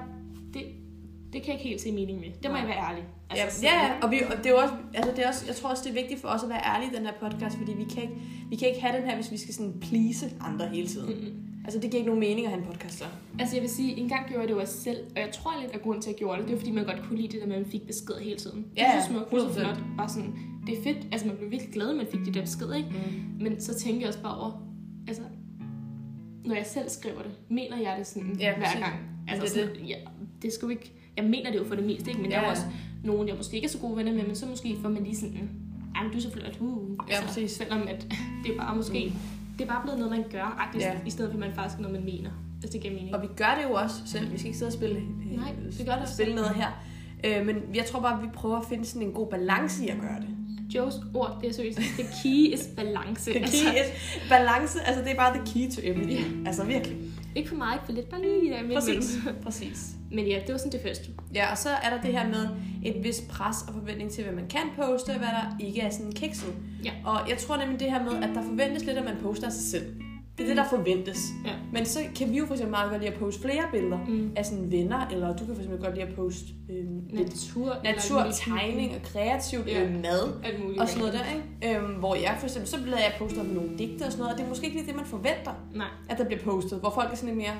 det, 1.32 1.34
det 1.34 1.42
kan 1.42 1.52
jeg 1.52 1.60
ikke 1.60 1.68
helt 1.68 1.80
se 1.80 1.92
mening 1.92 2.20
med. 2.20 2.28
Det 2.42 2.50
må 2.50 2.56
Nej. 2.56 2.58
jeg 2.60 2.68
være 2.68 2.90
ærlig. 2.90 3.04
Altså, 3.30 3.66
ja, 3.66 3.86
ja, 3.86 3.92
og, 4.02 4.10
vi, 4.10 4.16
og 4.30 4.36
det 4.44 4.46
er 4.46 4.54
også, 4.62 4.74
altså 4.94 5.10
det 5.16 5.24
er 5.24 5.28
også, 5.28 5.46
jeg 5.46 5.56
tror 5.56 5.70
også, 5.70 5.82
det 5.84 5.90
er 5.90 5.94
vigtigt 6.02 6.20
for 6.20 6.28
os 6.28 6.42
at 6.42 6.48
være 6.48 6.62
ærlige 6.74 6.90
i 6.92 6.96
den 6.96 7.04
her 7.06 7.12
podcast, 7.20 7.56
fordi 7.58 7.72
vi 7.72 7.84
kan 7.84 8.02
ikke, 8.02 8.14
vi 8.50 8.56
kan 8.56 8.68
ikke 8.68 8.80
have 8.80 8.96
den 9.00 9.08
her, 9.08 9.14
hvis 9.14 9.30
vi 9.32 9.36
skal 9.36 9.54
sådan 9.54 9.74
please 9.80 10.32
andre 10.40 10.68
hele 10.68 10.86
tiden. 10.88 11.14
Mm-mm. 11.14 11.46
Altså 11.64 11.80
det 11.80 11.90
giver 11.90 11.98
ikke 11.98 12.06
nogen 12.10 12.20
mening 12.20 12.46
at 12.46 12.52
have 12.52 12.62
en 12.62 12.68
podcast 12.72 12.98
så. 12.98 13.04
Altså 13.38 13.56
jeg 13.56 13.62
vil 13.62 13.70
sige, 13.70 13.96
en 13.96 14.08
gang 14.08 14.26
gjorde 14.28 14.40
jeg 14.40 14.48
det 14.48 14.54
jo 14.54 14.60
også 14.60 14.80
selv, 14.80 14.98
og 15.16 15.20
jeg 15.20 15.30
tror 15.32 15.52
lidt, 15.60 15.72
at 15.72 15.82
grunden 15.82 16.02
til, 16.02 16.10
at 16.10 16.12
jeg 16.14 16.18
gjorde 16.18 16.38
det, 16.38 16.46
det 16.48 16.52
var 16.54 16.58
fordi, 16.58 16.70
man 16.72 16.84
godt 16.84 17.02
kunne 17.08 17.16
lide 17.20 17.28
det 17.32 17.40
der 17.40 17.46
med, 17.46 17.56
at 17.56 17.62
man 17.62 17.70
fik 17.70 17.86
besked 17.86 18.14
hele 18.14 18.36
tiden. 18.36 18.58
Det 18.62 18.76
Ja, 18.76 19.00
så 19.00 19.06
smukt, 19.06 19.30
det 19.30 19.38
er 19.38 19.40
så 19.40 19.60
100%. 19.60 19.60
flot. 19.60 19.78
Bare 19.96 20.08
sådan, 20.08 20.34
det 20.66 20.78
er 20.78 20.82
fedt. 20.82 20.98
Altså 21.12 21.26
man 21.26 21.36
blev 21.36 21.50
virkelig 21.50 21.72
glad, 21.72 21.90
at 21.90 21.96
man 21.96 22.06
fik 22.12 22.20
de 22.26 22.34
der 22.34 22.40
beskeder, 22.40 22.76
ikke? 22.76 22.88
Mm. 22.90 23.42
Men 23.44 23.60
så 23.60 23.74
tænker 23.74 24.00
jeg 24.00 24.08
også 24.08 24.22
bare 24.22 24.38
over, 24.38 24.66
altså, 25.08 25.22
når 26.44 26.54
jeg 26.54 26.66
selv 26.66 26.88
skriver 26.88 27.22
det, 27.22 27.30
mener 27.48 27.76
jeg 27.76 27.94
det 27.98 28.06
sådan 28.06 28.36
Ja, 28.40 28.56
hver 28.56 28.80
gang. 28.80 28.94
Altså, 29.28 29.42
det 29.60 29.68
sådan, 29.70 29.86
Ja, 29.86 29.96
det 30.42 30.52
skal 30.52 30.66
jo 30.66 30.70
ikke, 30.70 30.92
jeg 31.16 31.24
mener 31.24 31.50
det 31.50 31.58
jo 31.58 31.64
for 31.64 31.74
det 31.74 31.84
meste, 31.84 32.10
ikke? 32.10 32.22
Men 32.22 32.30
ja. 32.30 32.36
der 32.36 32.42
er 32.42 32.50
også 32.50 32.62
nogen, 33.04 33.28
jeg 33.28 33.36
måske 33.36 33.54
ikke 33.56 33.66
er 33.66 33.70
så 33.70 33.78
gode 33.78 33.96
venner 33.96 34.12
med, 34.12 34.22
men 34.26 34.36
så 34.36 34.46
måske 34.46 34.76
får 34.82 34.88
man 34.88 35.02
lige 35.04 35.16
sådan, 35.16 35.50
ej, 35.96 36.02
men 36.02 36.12
du 36.12 36.18
er 36.18 36.22
så 36.22 36.30
flot, 36.30 36.56
uh. 36.60 36.96
Ja, 37.10 37.24
præcis. 37.26 37.50
Selvom 37.50 37.82
at 37.88 38.06
det 38.44 38.52
er 38.52 38.56
bare 38.58 38.76
måske, 38.76 39.12
Mm. 39.14 39.18
det 39.58 39.64
er 39.64 39.68
bare 39.68 39.82
blevet 39.82 39.98
noget, 39.98 40.12
man 40.16 40.24
gør, 40.32 40.70
Ja. 40.80 40.92
i 41.06 41.10
stedet 41.10 41.30
for, 41.30 41.36
at 41.36 41.40
man 41.48 41.54
faktisk 41.54 41.76
er 41.78 41.82
noget, 41.82 41.96
man 41.96 42.04
mener. 42.14 42.30
Altså, 42.62 42.72
det 42.72 42.80
giver 42.82 42.94
mening. 42.94 43.14
Og 43.14 43.22
vi 43.22 43.26
gør 43.36 43.58
det 43.62 43.68
jo 43.70 43.74
også 43.74 43.94
selv. 44.06 44.32
Vi 44.32 44.38
skal 44.38 44.46
ikke 44.46 44.58
sidde 44.58 44.68
og 44.68 44.72
spille, 44.72 44.96
øh, 44.96 45.36
Nej, 45.36 45.52
vi 45.78 45.84
gør 45.84 45.92
det 45.92 46.02
også 46.02 46.14
spille 46.14 46.34
noget 46.34 46.50
her. 46.54 46.68
Øh, 47.24 47.46
men 47.46 47.56
jeg 47.74 47.84
tror 47.86 48.00
bare, 48.00 48.16
at 48.16 48.22
vi 48.22 48.28
prøver 48.34 48.56
at 48.56 48.64
finde 48.68 48.84
sådan 48.84 49.02
en 49.08 49.12
god 49.12 49.26
balance 49.30 49.84
i 49.84 49.88
at 49.88 50.00
gøre 50.00 50.20
det. 50.20 50.28
Joes 50.74 50.94
ord, 51.14 51.38
det 51.40 51.48
er 51.48 51.52
seriøst. 51.52 51.78
The 51.78 52.02
key 52.22 52.54
is 52.54 52.68
balance. 52.76 53.30
The 53.30 53.40
altså, 53.40 53.64
key 53.64 53.74
is 53.74 54.20
balance, 54.28 54.80
altså 54.86 55.02
det 55.02 55.10
er 55.10 55.16
bare 55.16 55.34
the 55.38 55.42
key 55.52 55.70
to 55.74 55.80
everything. 55.84 56.46
Altså 56.46 56.64
virkelig. 56.64 56.96
Ikke 57.34 57.48
for 57.48 57.56
meget, 57.56 57.74
ikke 57.74 57.86
for 57.86 57.92
lidt, 57.92 58.08
bare 58.08 58.20
lige 58.20 58.52
der 58.52 58.62
midt 58.62 58.74
Præcis. 58.74 59.16
imellem. 59.16 59.42
Præcis. 59.42 59.90
Men 60.10 60.26
ja, 60.26 60.40
det 60.46 60.52
var 60.52 60.58
sådan 60.58 60.72
det 60.72 60.80
første. 60.82 61.10
Ja, 61.34 61.50
og 61.50 61.58
så 61.58 61.68
er 61.68 61.90
der 61.90 62.02
det 62.02 62.12
her 62.12 62.28
med 62.28 62.48
et 62.84 63.04
vis 63.04 63.22
pres 63.28 63.56
og 63.68 63.74
forventning 63.74 64.10
til, 64.10 64.24
hvad 64.24 64.34
man 64.34 64.48
kan 64.48 64.62
poste, 64.76 65.10
og 65.10 65.18
hvad 65.18 65.28
der 65.28 65.56
ikke 65.60 65.80
er 65.80 65.90
sådan 65.90 66.12
kikset. 66.12 66.54
Ja. 66.84 66.92
Og 67.04 67.28
jeg 67.28 67.38
tror 67.38 67.56
nemlig 67.56 67.80
det 67.80 67.90
her 67.90 68.02
med, 68.04 68.22
at 68.22 68.34
der 68.34 68.42
forventes 68.42 68.84
lidt, 68.84 68.98
at 68.98 69.04
man 69.04 69.16
poster 69.22 69.50
sig 69.50 69.62
selv. 69.62 70.02
Det 70.40 70.50
er 70.50 70.54
det, 70.54 70.56
der 70.56 70.76
forventes. 70.78 71.28
Ja. 71.44 71.50
Men 71.72 71.86
så 71.86 71.98
kan 72.16 72.30
vi 72.32 72.38
jo 72.38 72.46
for 72.46 72.54
eksempel 72.54 72.70
meget 72.70 72.90
godt 72.90 73.02
lide 73.02 73.12
at 73.12 73.18
poste 73.20 73.40
flere 73.42 73.62
billeder 73.72 73.98
Mm. 74.08 74.30
af 74.36 74.46
sådan 74.46 74.70
venner, 74.72 75.06
eller 75.06 75.28
du 75.36 75.44
kan 75.46 75.54
for 75.54 75.62
eksempel 75.62 75.78
godt 75.84 75.94
lide 75.94 76.06
at 76.06 76.14
poste 76.14 76.44
øh, 76.70 76.84
Natur. 77.14 77.76
natur, 77.84 78.26
tegning 78.32 78.94
og 78.96 79.02
kreativt 79.02 79.66
Ja. 79.66 79.84
øh, 79.84 79.92
mad. 80.02 80.22
Og 80.80 80.88
sådan 80.88 80.98
noget 80.98 81.14
der, 81.14 81.24
ikke? 81.64 81.78
Øhm, 81.78 81.92
hvor 81.94 82.14
jeg 82.14 82.36
for 82.38 82.46
eksempel, 82.46 82.68
så 82.70 82.76
lader 82.86 82.98
jeg 82.98 83.12
poste 83.18 83.38
om 83.38 83.46
nogle 83.46 83.70
digte 83.78 84.02
og 84.02 84.12
sådan 84.12 84.18
noget, 84.18 84.32
og 84.32 84.38
det 84.38 84.44
er 84.44 84.48
måske 84.48 84.64
ikke 84.66 84.76
lige 84.76 84.86
det, 84.88 84.96
man 84.96 85.04
forventer, 85.04 85.52
Nej, 85.74 85.86
at 86.08 86.18
der 86.18 86.24
bliver 86.24 86.40
postet, 86.42 86.78
hvor 86.80 86.90
folk 86.90 87.12
er 87.12 87.16
sådan 87.16 87.28
lidt 87.28 87.38
mere, 87.38 87.54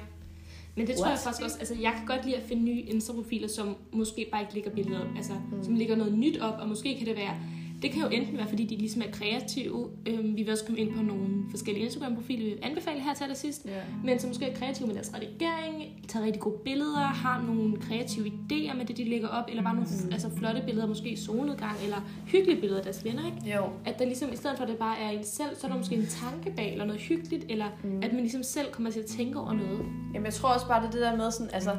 men 0.77 0.87
det 0.87 0.94
tror 0.97 1.05
What? 1.05 1.12
jeg 1.12 1.21
faktisk 1.25 1.44
også, 1.44 1.56
altså 1.59 1.75
jeg 1.81 1.93
kan 1.97 2.06
godt 2.06 2.25
lide 2.25 2.37
at 2.37 2.43
finde 2.43 2.62
nye 2.62 2.81
Insta-profiler, 2.82 3.49
som 3.49 3.77
måske 3.93 4.29
bare 4.32 4.41
ikke 4.43 4.55
lægger 4.55 4.71
billeder 4.71 5.00
op, 5.00 5.06
altså 5.17 5.32
Mm. 5.53 5.65
som 5.65 5.75
lægger 5.75 5.97
noget 5.97 6.19
nyt 6.19 6.39
op, 6.41 6.55
og 6.60 6.69
måske 6.69 6.96
kan 6.99 7.06
det 7.06 7.17
være, 7.17 7.34
det 7.82 7.91
kan 7.91 8.03
jo 8.03 8.08
enten 8.08 8.37
være, 8.37 8.49
fordi 8.49 8.65
de 8.65 8.77
ligesom 8.77 9.03
er 9.03 9.10
kreative, 9.13 9.89
øhm, 10.06 10.37
vi 10.37 10.43
vil 10.43 10.51
også 10.53 10.65
komme 10.65 10.81
ind 10.81 10.93
på 10.94 11.03
nogle 11.03 11.27
forskellige 11.51 11.84
Instagram-profiler, 11.84 12.44
vi 12.44 12.51
vil 12.51 12.58
anbefale 12.63 13.01
her 13.01 13.15
til 13.15 13.25
allersidst, 13.25 13.67
ja. 13.67 13.70
men 14.05 14.19
som 14.19 14.29
måske 14.31 14.44
er 14.46 14.55
kreative 14.56 14.87
med 14.87 14.94
deres 14.94 15.13
redigering, 15.15 16.05
tager 16.08 16.25
rigtig 16.27 16.43
gode 16.43 16.58
billeder, 16.65 16.99
har 17.01 17.43
nogle 17.46 17.77
kreative 17.77 18.27
idéer 18.27 18.77
med 18.77 18.84
det, 18.87 18.96
de 18.96 19.05
lægger 19.05 19.29
op, 19.29 19.44
eller 19.49 19.63
bare 19.63 19.75
nogle 19.75 19.89
Mm. 20.05 20.13
altså, 20.13 20.31
flotte 20.37 20.63
billeder, 20.67 20.87
måske 20.87 21.17
solnedgang, 21.17 21.77
eller 21.84 21.96
hyggelige 22.27 22.60
billeder 22.60 22.79
af 22.79 22.84
deres 22.84 23.05
venner, 23.05 23.27
ikke? 23.27 23.56
Jo. 23.56 23.65
At 23.84 23.99
der 23.99 24.05
ligesom, 24.05 24.32
i 24.32 24.37
stedet 24.37 24.56
for 24.56 24.65
at 24.65 24.70
det 24.70 24.79
bare 24.79 24.99
er 24.99 25.10
en 25.10 25.25
selv, 25.25 25.56
så 25.56 25.67
er 25.67 25.70
der 25.70 25.79
måske 25.79 25.94
en 25.94 26.06
tanke 26.06 26.53
bag, 26.56 26.72
eller 26.72 26.84
noget 26.84 27.01
hyggeligt, 27.01 27.44
eller 27.49 27.67
Mm. 27.84 27.96
at 28.03 28.13
man 28.13 28.20
ligesom 28.20 28.43
selv 28.43 28.72
kommer 28.72 28.91
til 28.91 29.01
at 29.01 29.06
tænke 29.06 29.39
over 29.39 29.53
noget. 29.53 29.81
Jamen, 30.15 30.25
jeg 30.25 30.34
tror 30.34 30.49
også 30.49 30.67
bare, 30.69 30.81
det 30.82 30.87
er 30.89 30.91
det 30.93 31.01
der 31.01 31.17
med 31.17 31.31
sådan, 31.31 31.51
altså, 31.53 31.70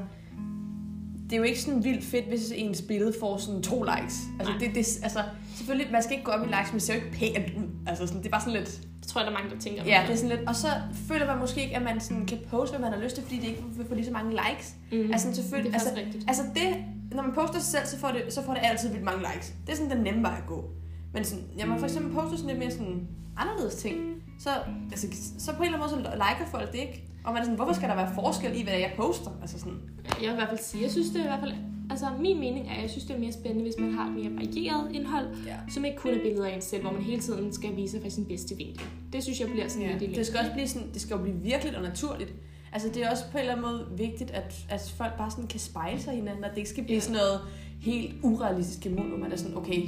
det 1.31 1.37
er 1.37 1.41
jo 1.41 1.43
ikke 1.43 1.61
sådan 1.61 1.83
vildt 1.83 2.05
fedt, 2.05 2.25
hvis 2.25 2.51
ens 2.55 2.81
billede 2.81 3.13
får 3.19 3.37
sådan 3.37 3.61
to 3.61 3.83
likes. 3.83 4.19
Altså, 4.39 4.53
Nej. 4.53 4.59
det, 4.59 4.75
det, 4.75 4.99
altså 5.03 5.19
selvfølgelig, 5.55 5.91
man 5.91 6.03
skal 6.03 6.13
ikke 6.13 6.23
gå 6.25 6.31
op 6.31 6.47
i 6.47 6.49
likes, 6.49 6.71
men 6.71 6.73
det 6.73 6.81
ser 6.81 6.93
jo 6.95 6.99
ikke 6.99 7.17
pænt 7.17 7.57
ud. 7.57 7.63
Altså, 7.87 8.07
sådan, 8.07 8.21
det 8.21 8.27
er 8.27 8.31
bare 8.31 8.41
sådan 8.41 8.59
lidt, 8.59 8.81
Det 8.99 9.07
tror 9.07 9.21
jeg, 9.21 9.25
der 9.25 9.33
er 9.33 9.39
mange, 9.39 9.55
der 9.55 9.61
tænker. 9.61 9.83
ja, 9.85 10.03
det 10.07 10.13
er 10.13 10.17
sådan 10.17 10.29
lidt, 10.37 10.47
og 10.49 10.55
så 10.55 10.67
føler 11.07 11.25
man 11.25 11.37
måske 11.39 11.61
ikke, 11.63 11.75
at 11.75 11.81
man 11.81 11.99
sådan 11.99 12.25
kan 12.25 12.37
poste, 12.49 12.77
hvad 12.77 12.89
man 12.89 12.97
har 12.97 13.03
lyst 13.05 13.15
til, 13.15 13.23
fordi 13.23 13.37
det 13.39 13.47
ikke 13.47 13.63
vil 13.77 13.85
få 13.87 13.95
lige 13.95 14.05
så 14.05 14.11
mange 14.11 14.31
likes. 14.31 14.75
mm. 14.91 15.11
Altså, 15.11 15.27
det 15.27 15.35
selvfølgelig, 15.35 15.69
er 15.69 15.73
altså, 15.73 15.89
rigtigt. 15.95 16.23
Altså 16.27 16.43
det, 16.55 16.67
når 17.11 17.23
man 17.23 17.33
poster 17.35 17.59
sig 17.59 17.71
selv, 17.75 17.85
så 17.85 17.97
får 17.99 18.07
det, 18.07 18.33
så 18.33 18.43
får 18.45 18.53
det 18.53 18.61
altid 18.63 18.89
vildt 18.89 19.03
mange 19.03 19.19
likes. 19.33 19.53
Det 19.65 19.71
er 19.73 19.77
sådan 19.77 19.91
den 19.91 20.03
nemme 20.03 20.21
vej 20.23 20.35
at 20.37 20.45
gå. 20.47 20.69
Men 21.13 21.23
sådan, 21.23 21.43
ja, 21.57 21.65
man 21.65 21.79
for 21.79 21.85
eksempel 21.85 22.13
poster 22.13 22.35
sådan 22.37 22.49
lidt 22.49 22.59
mere 22.59 22.71
sådan 22.71 23.07
anderledes 23.37 23.75
ting, 23.75 23.95
så, 24.39 24.49
altså, 24.91 25.07
så 25.39 25.51
på 25.55 25.63
en 25.63 25.65
eller 25.65 25.79
anden 25.83 25.95
måde, 25.97 26.09
så 26.09 26.13
liker 26.15 26.51
folk 26.51 26.71
det 26.71 26.79
ikke. 26.79 27.03
Og 27.23 27.33
man 27.33 27.41
er 27.41 27.43
sådan, 27.43 27.55
hvorfor 27.55 27.73
skal 27.73 27.89
der 27.89 27.95
være 27.95 28.11
forskel 28.15 28.59
i, 28.59 28.63
hvad 28.63 28.73
jeg 28.73 28.93
poster? 28.97 29.31
Altså 29.41 29.59
sådan, 29.59 29.77
Jeg 30.21 30.27
vil 30.27 30.31
i 30.31 30.35
hvert 30.35 30.49
fald 30.49 30.59
sige, 30.59 30.83
jeg 30.83 30.91
synes 30.91 31.07
det 31.09 31.17
er 31.19 31.23
i 31.23 31.27
hvert 31.27 31.39
fald, 31.39 31.53
altså 31.89 32.05
min 32.19 32.39
mening 32.39 32.67
er, 32.67 32.75
at 32.75 32.81
jeg 32.81 32.89
synes 32.89 33.03
det 33.05 33.15
er 33.15 33.19
mere 33.19 33.31
spændende, 33.31 33.63
hvis 33.63 33.75
man 33.79 33.93
har 33.93 34.05
et 34.07 34.13
mere 34.13 34.31
varieret 34.35 34.91
indhold, 34.95 35.27
ja. 35.47 35.55
som 35.69 35.85
ikke 35.85 35.97
kun 35.97 36.11
er 36.13 36.21
billeder 36.21 36.45
af 36.45 36.55
en 36.55 36.61
selv, 36.61 36.81
hvor 36.81 36.91
man 36.91 37.01
hele 37.01 37.21
tiden 37.21 37.53
skal 37.53 37.75
vise 37.75 37.91
sig 37.91 38.01
fra 38.01 38.09
sin 38.09 38.25
bedste 38.25 38.55
vinkel. 38.57 38.81
Det 39.13 39.23
synes 39.23 39.39
jeg 39.39 39.47
bliver 39.49 39.67
sådan 39.67 39.87
ja. 39.87 39.97
lidt 39.97 40.15
Det 40.15 40.25
skal 40.27 40.39
også 40.39 40.51
blive 40.53 40.67
sådan, 40.67 40.87
det 40.93 41.01
skal 41.01 41.15
jo 41.17 41.21
blive 41.23 41.35
virkeligt 41.35 41.75
og 41.75 41.81
naturligt. 41.83 42.33
Altså 42.73 42.89
det 42.93 43.03
er 43.03 43.11
også 43.11 43.23
på 43.31 43.37
en 43.37 43.39
eller 43.39 43.51
anden 43.55 43.65
måde 43.71 43.87
vigtigt, 43.97 44.31
at, 44.31 44.55
at 44.69 44.93
folk 44.97 45.17
bare 45.17 45.31
sådan 45.31 45.47
kan 45.47 45.59
spejle 45.59 46.01
sig 46.01 46.13
hinanden, 46.13 46.43
at 46.43 46.51
det 46.51 46.57
ikke 46.57 46.69
skal 46.69 46.83
blive 46.83 46.95
Ja. 46.95 46.99
sådan 47.01 47.17
noget 47.17 47.39
helt 47.81 48.13
urealistisk 48.23 48.91
mål, 48.97 49.07
hvor 49.09 49.17
man 49.17 49.31
er 49.31 49.35
sådan, 49.35 49.57
okay, 49.57 49.81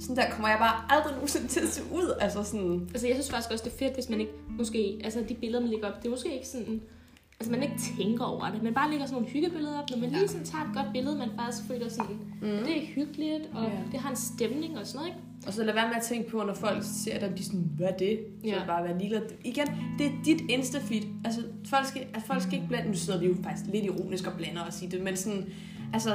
sådan 0.00 0.16
der 0.16 0.30
kommer 0.30 0.48
jeg 0.48 0.58
bare 0.58 0.96
aldrig 0.96 1.12
nogensinde 1.14 1.48
til 1.48 1.60
at 1.60 1.68
se 1.68 1.82
ud. 1.92 2.12
Altså 2.20 2.42
sådan, 2.42 2.88
Altså, 2.94 3.06
jeg 3.06 3.16
synes 3.16 3.30
faktisk 3.30 3.52
også, 3.52 3.64
det 3.64 3.72
er 3.72 3.76
fedt, 3.78 3.94
hvis 3.94 4.08
man 4.08 4.20
ikke, 4.20 4.32
måske, 4.58 5.00
altså 5.04 5.24
de 5.28 5.34
billeder, 5.34 5.60
man 5.60 5.70
lægger 5.70 5.88
op, 5.88 5.96
det 6.02 6.06
er 6.06 6.10
måske 6.10 6.34
ikke 6.34 6.48
sådan, 6.48 6.80
altså 7.40 7.50
man 7.52 7.62
ikke 7.62 7.74
tænker 7.98 8.24
over 8.24 8.50
det, 8.50 8.62
men 8.62 8.74
bare 8.74 8.90
lægger 8.90 9.06
sådan 9.06 9.14
nogle 9.22 9.32
hyggebilleder 9.32 9.78
op, 9.82 9.90
når 9.90 9.98
man 9.98 10.10
lige 10.10 10.28
sådan 10.28 10.44
tager 10.46 10.64
et 10.64 10.70
godt 10.74 10.86
billede, 10.92 11.16
man 11.18 11.28
faktisk 11.40 11.66
føler 11.68 11.88
sådan, 11.88 12.16
mm. 12.42 12.48
det 12.66 12.76
er 12.82 12.86
hyggeligt, 12.86 13.42
og 13.54 13.62
Ja. 13.64 13.70
det 13.92 14.00
har 14.00 14.10
en 14.10 14.16
stemning 14.16 14.78
og 14.78 14.86
sådan 14.86 14.96
noget, 14.98 15.08
ikke? 15.08 15.20
Og 15.46 15.52
så 15.52 15.64
lad 15.64 15.74
være 15.74 15.88
med 15.88 15.96
at 15.96 16.02
tænke 16.02 16.30
på, 16.30 16.42
når 16.42 16.54
folk 16.54 16.78
ser 17.04 17.18
dig, 17.18 17.28
de 17.36 17.40
er 17.40 17.44
sådan, 17.44 17.70
hvad 17.76 17.86
er 17.88 17.96
det? 17.96 18.18
Så 18.42 18.48
Ja. 18.48 18.54
ja. 18.60 18.66
bare 18.66 18.84
være 18.84 18.98
ligeglad. 18.98 19.22
Igen, 19.44 19.66
det 19.98 20.06
er 20.06 20.10
dit 20.24 20.40
Insta-feed. 20.40 21.06
Altså, 21.24 21.40
folk 21.66 21.86
skal, 21.86 22.00
altså, 22.14 22.26
folk 22.26 22.42
skal 22.42 22.54
ikke 22.54 22.68
blande, 22.68 22.88
nu 22.88 22.94
sidder 22.96 23.18
vi 23.20 23.26
jo 23.26 23.34
faktisk 23.42 23.66
lidt 23.72 23.84
ironisk 23.84 24.26
og 24.26 24.32
blander 24.38 24.62
og 24.62 24.72
sige 24.72 24.90
det, 24.90 25.02
men 25.02 25.16
sådan, 25.16 25.46
altså, 25.92 26.10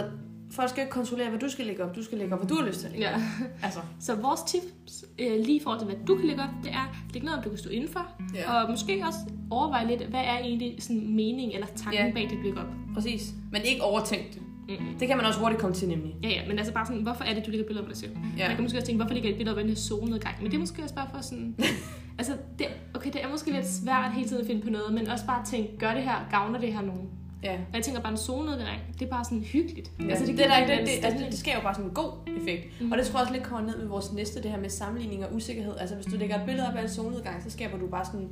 folk 0.51 0.69
skal 0.69 0.81
ikke 0.81 0.91
kontrollere, 0.91 1.29
hvad 1.29 1.39
du 1.39 1.49
skal 1.49 1.65
lægge 1.65 1.83
op. 1.83 1.95
Du 1.95 2.03
skal 2.03 2.17
lægge 2.17 2.33
op, 2.33 2.39
hvad 2.39 2.49
du 2.49 2.55
har 2.55 2.67
lyst 2.67 2.79
til 2.79 2.85
at 2.87 2.91
lægge 2.91 3.07
Ja. 3.09 3.15
op. 3.15 3.21
Altså, 3.63 3.79
Så 3.99 4.15
vores 4.15 4.41
tips, 4.41 5.05
øh, 5.19 5.31
lige 5.45 5.55
i 5.59 5.59
forhold 5.63 5.79
til, 5.79 5.85
hvad 5.87 6.05
du 6.07 6.15
kan 6.15 6.25
lægge 6.27 6.41
op, 6.43 6.49
det 6.63 6.71
er, 6.71 6.95
læg 7.13 7.23
noget, 7.23 7.43
du 7.43 7.49
kan 7.49 7.57
stå 7.57 7.69
indenfor, 7.69 8.07
Ja. 8.35 8.53
og 8.63 8.69
måske 8.69 9.03
også 9.07 9.19
overveje 9.49 9.87
lidt, 9.87 10.01
hvad 10.01 10.19
er 10.19 10.37
egentlig 10.39 10.75
sådan 10.79 11.15
mening 11.15 11.53
eller 11.53 11.67
tanken 11.67 12.05
Ja. 12.05 12.11
bag 12.13 12.29
dit 12.29 12.43
lægge 12.43 12.59
op. 12.59 12.67
præcis. 12.93 13.33
Men 13.51 13.61
ikke 13.65 13.83
overtænk 13.83 14.33
det. 14.33 14.41
Mm. 14.69 14.85
Det 14.99 15.07
kan 15.07 15.17
man 15.17 15.25
også 15.25 15.39
hurtigt 15.39 15.61
komme 15.61 15.75
til, 15.75 15.87
nemlig. 15.87 16.15
Ja, 16.23 16.29
ja, 16.29 16.41
men 16.47 16.57
altså 16.57 16.73
bare 16.73 16.85
sådan, 16.85 17.01
hvorfor 17.01 17.23
er 17.23 17.33
det, 17.33 17.45
du 17.45 17.51
lægger 17.51 17.65
billeder 17.67 17.83
op 17.85 17.89
af 17.89 17.93
dig 17.95 17.99
selv? 18.01 18.17
Ja. 18.37 18.47
Man 18.47 18.55
kan 18.55 18.63
måske 18.63 18.77
også 18.77 18.85
tænke, 18.85 19.03
hvorfor 19.03 19.13
ligger 19.13 19.29
et 19.29 19.35
billede 19.35 19.53
op 19.53 19.57
af 19.57 19.63
den 19.63 19.69
her 19.73 19.77
solnedgang? 19.77 20.35
Men 20.41 20.51
det 20.51 20.55
er 20.55 20.59
måske 20.59 20.83
også 20.83 20.95
bare 20.95 21.07
for 21.15 21.21
sådan... 21.21 21.55
altså, 22.19 22.33
det, 22.59 22.67
okay, 22.93 23.11
det 23.13 23.23
er 23.23 23.29
måske 23.29 23.51
lidt 23.51 23.67
svært 23.67 24.13
hele 24.13 24.27
tiden 24.27 24.41
at 24.41 24.47
finde 24.47 24.61
på 24.61 24.69
noget, 24.69 24.93
men 24.93 25.07
også 25.07 25.25
bare 25.25 25.45
tænke, 25.45 25.77
gør 25.77 25.93
det 25.93 26.03
her, 26.03 26.27
gavner 26.31 26.59
det 26.59 26.73
her 26.73 26.81
nogen? 26.81 27.09
Ja. 27.43 27.53
Og 27.53 27.75
jeg 27.75 27.83
tænker 27.83 28.01
bare, 28.01 28.11
en 28.11 28.17
solnedgang, 28.17 28.79
det 28.99 29.05
er 29.05 29.09
bare 29.09 29.23
sådan 29.25 29.39
hyggeligt. 29.43 29.91
Ja. 29.99 30.05
Altså, 30.09 30.25
det, 30.25 30.37
det, 30.37 30.45
der, 30.45 30.59
det, 30.65 30.71
anden 30.73 30.85
det, 30.85 31.05
altså, 31.05 31.25
det 31.31 31.39
sker 31.39 31.55
jo 31.55 31.61
bare 31.61 31.73
sådan 31.73 31.89
en 31.89 31.93
god 31.95 32.11
effekt. 32.41 32.81
Mm. 32.81 32.91
Og 32.91 32.97
det 32.97 33.05
tror 33.07 33.19
jeg 33.19 33.21
også 33.21 33.33
lidt 33.33 33.43
kommer 33.43 33.67
ned 33.71 33.77
med 33.79 33.87
vores 33.87 34.13
næste, 34.13 34.43
det 34.43 34.51
her 34.51 34.59
med 34.59 34.69
sammenligning 34.69 35.25
og 35.25 35.35
usikkerhed. 35.35 35.73
Altså 35.77 35.95
hvis 35.95 36.05
du 36.05 36.15
lægger 36.17 36.39
et 36.39 36.45
billede 36.45 36.67
op 36.67 36.75
af 36.75 36.81
en 36.83 36.89
solnedgang, 36.89 37.43
så 37.43 37.49
skaber 37.49 37.77
du 37.77 37.87
bare 37.87 38.05
sådan 38.05 38.29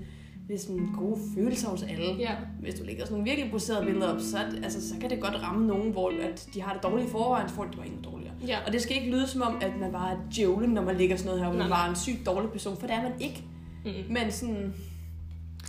lidt 0.50 0.62
sådan 0.62 0.90
gode 0.98 1.18
følelser 1.36 1.70
hos 1.70 1.84
alle. 1.84 2.16
Ja, 2.20 2.32
Hvis 2.62 2.74
du 2.74 2.84
lægger 2.86 3.04
sådan 3.06 3.14
nogle 3.18 3.30
virkelig 3.32 3.52
poserede 3.52 3.86
billeder 3.86 4.14
op, 4.14 4.20
så, 4.22 4.38
er 4.38 4.50
det- 4.50 4.64
altså, 4.64 4.90
så 4.90 4.96
kan 5.02 5.10
det 5.10 5.20
godt 5.22 5.44
ramme 5.44 5.68
nogen, 5.68 5.92
hvor 5.92 6.10
at 6.32 6.48
de 6.54 6.62
har 6.62 6.74
det 6.74 6.84
dårligt 6.84 7.08
i 7.08 7.12
forvejen, 7.12 7.50
så 7.50 7.56
får 7.56 7.64
de 7.64 7.70
det 7.70 7.78
bare 7.78 7.88
endnu 7.88 8.12
dårligere. 8.12 8.34
ja. 8.48 8.58
Og 8.68 8.74
det 8.74 8.82
skal 8.82 8.96
ikke 8.96 9.12
lyde 9.12 9.28
som 9.28 9.42
om, 9.42 9.58
at 9.62 9.72
man 9.80 9.92
bare 9.92 10.12
er 10.12 10.18
djævlen, 10.36 10.70
når 10.70 10.82
man 10.82 10.96
lægger 10.98 11.16
sådan 11.16 11.26
noget 11.28 11.42
her, 11.42 11.50
hvor 11.50 11.60
man 11.60 11.70
bare 11.70 11.86
er 11.86 11.90
en 11.90 11.96
sygt 11.96 12.26
dårlig 12.26 12.50
person, 12.52 12.78
for 12.80 12.88
det 12.88 12.96
er 12.96 13.02
man 13.02 13.12
ikke. 13.20 13.44
Mm. 13.86 13.92
Men 14.14 14.32
sådan, 14.32 14.74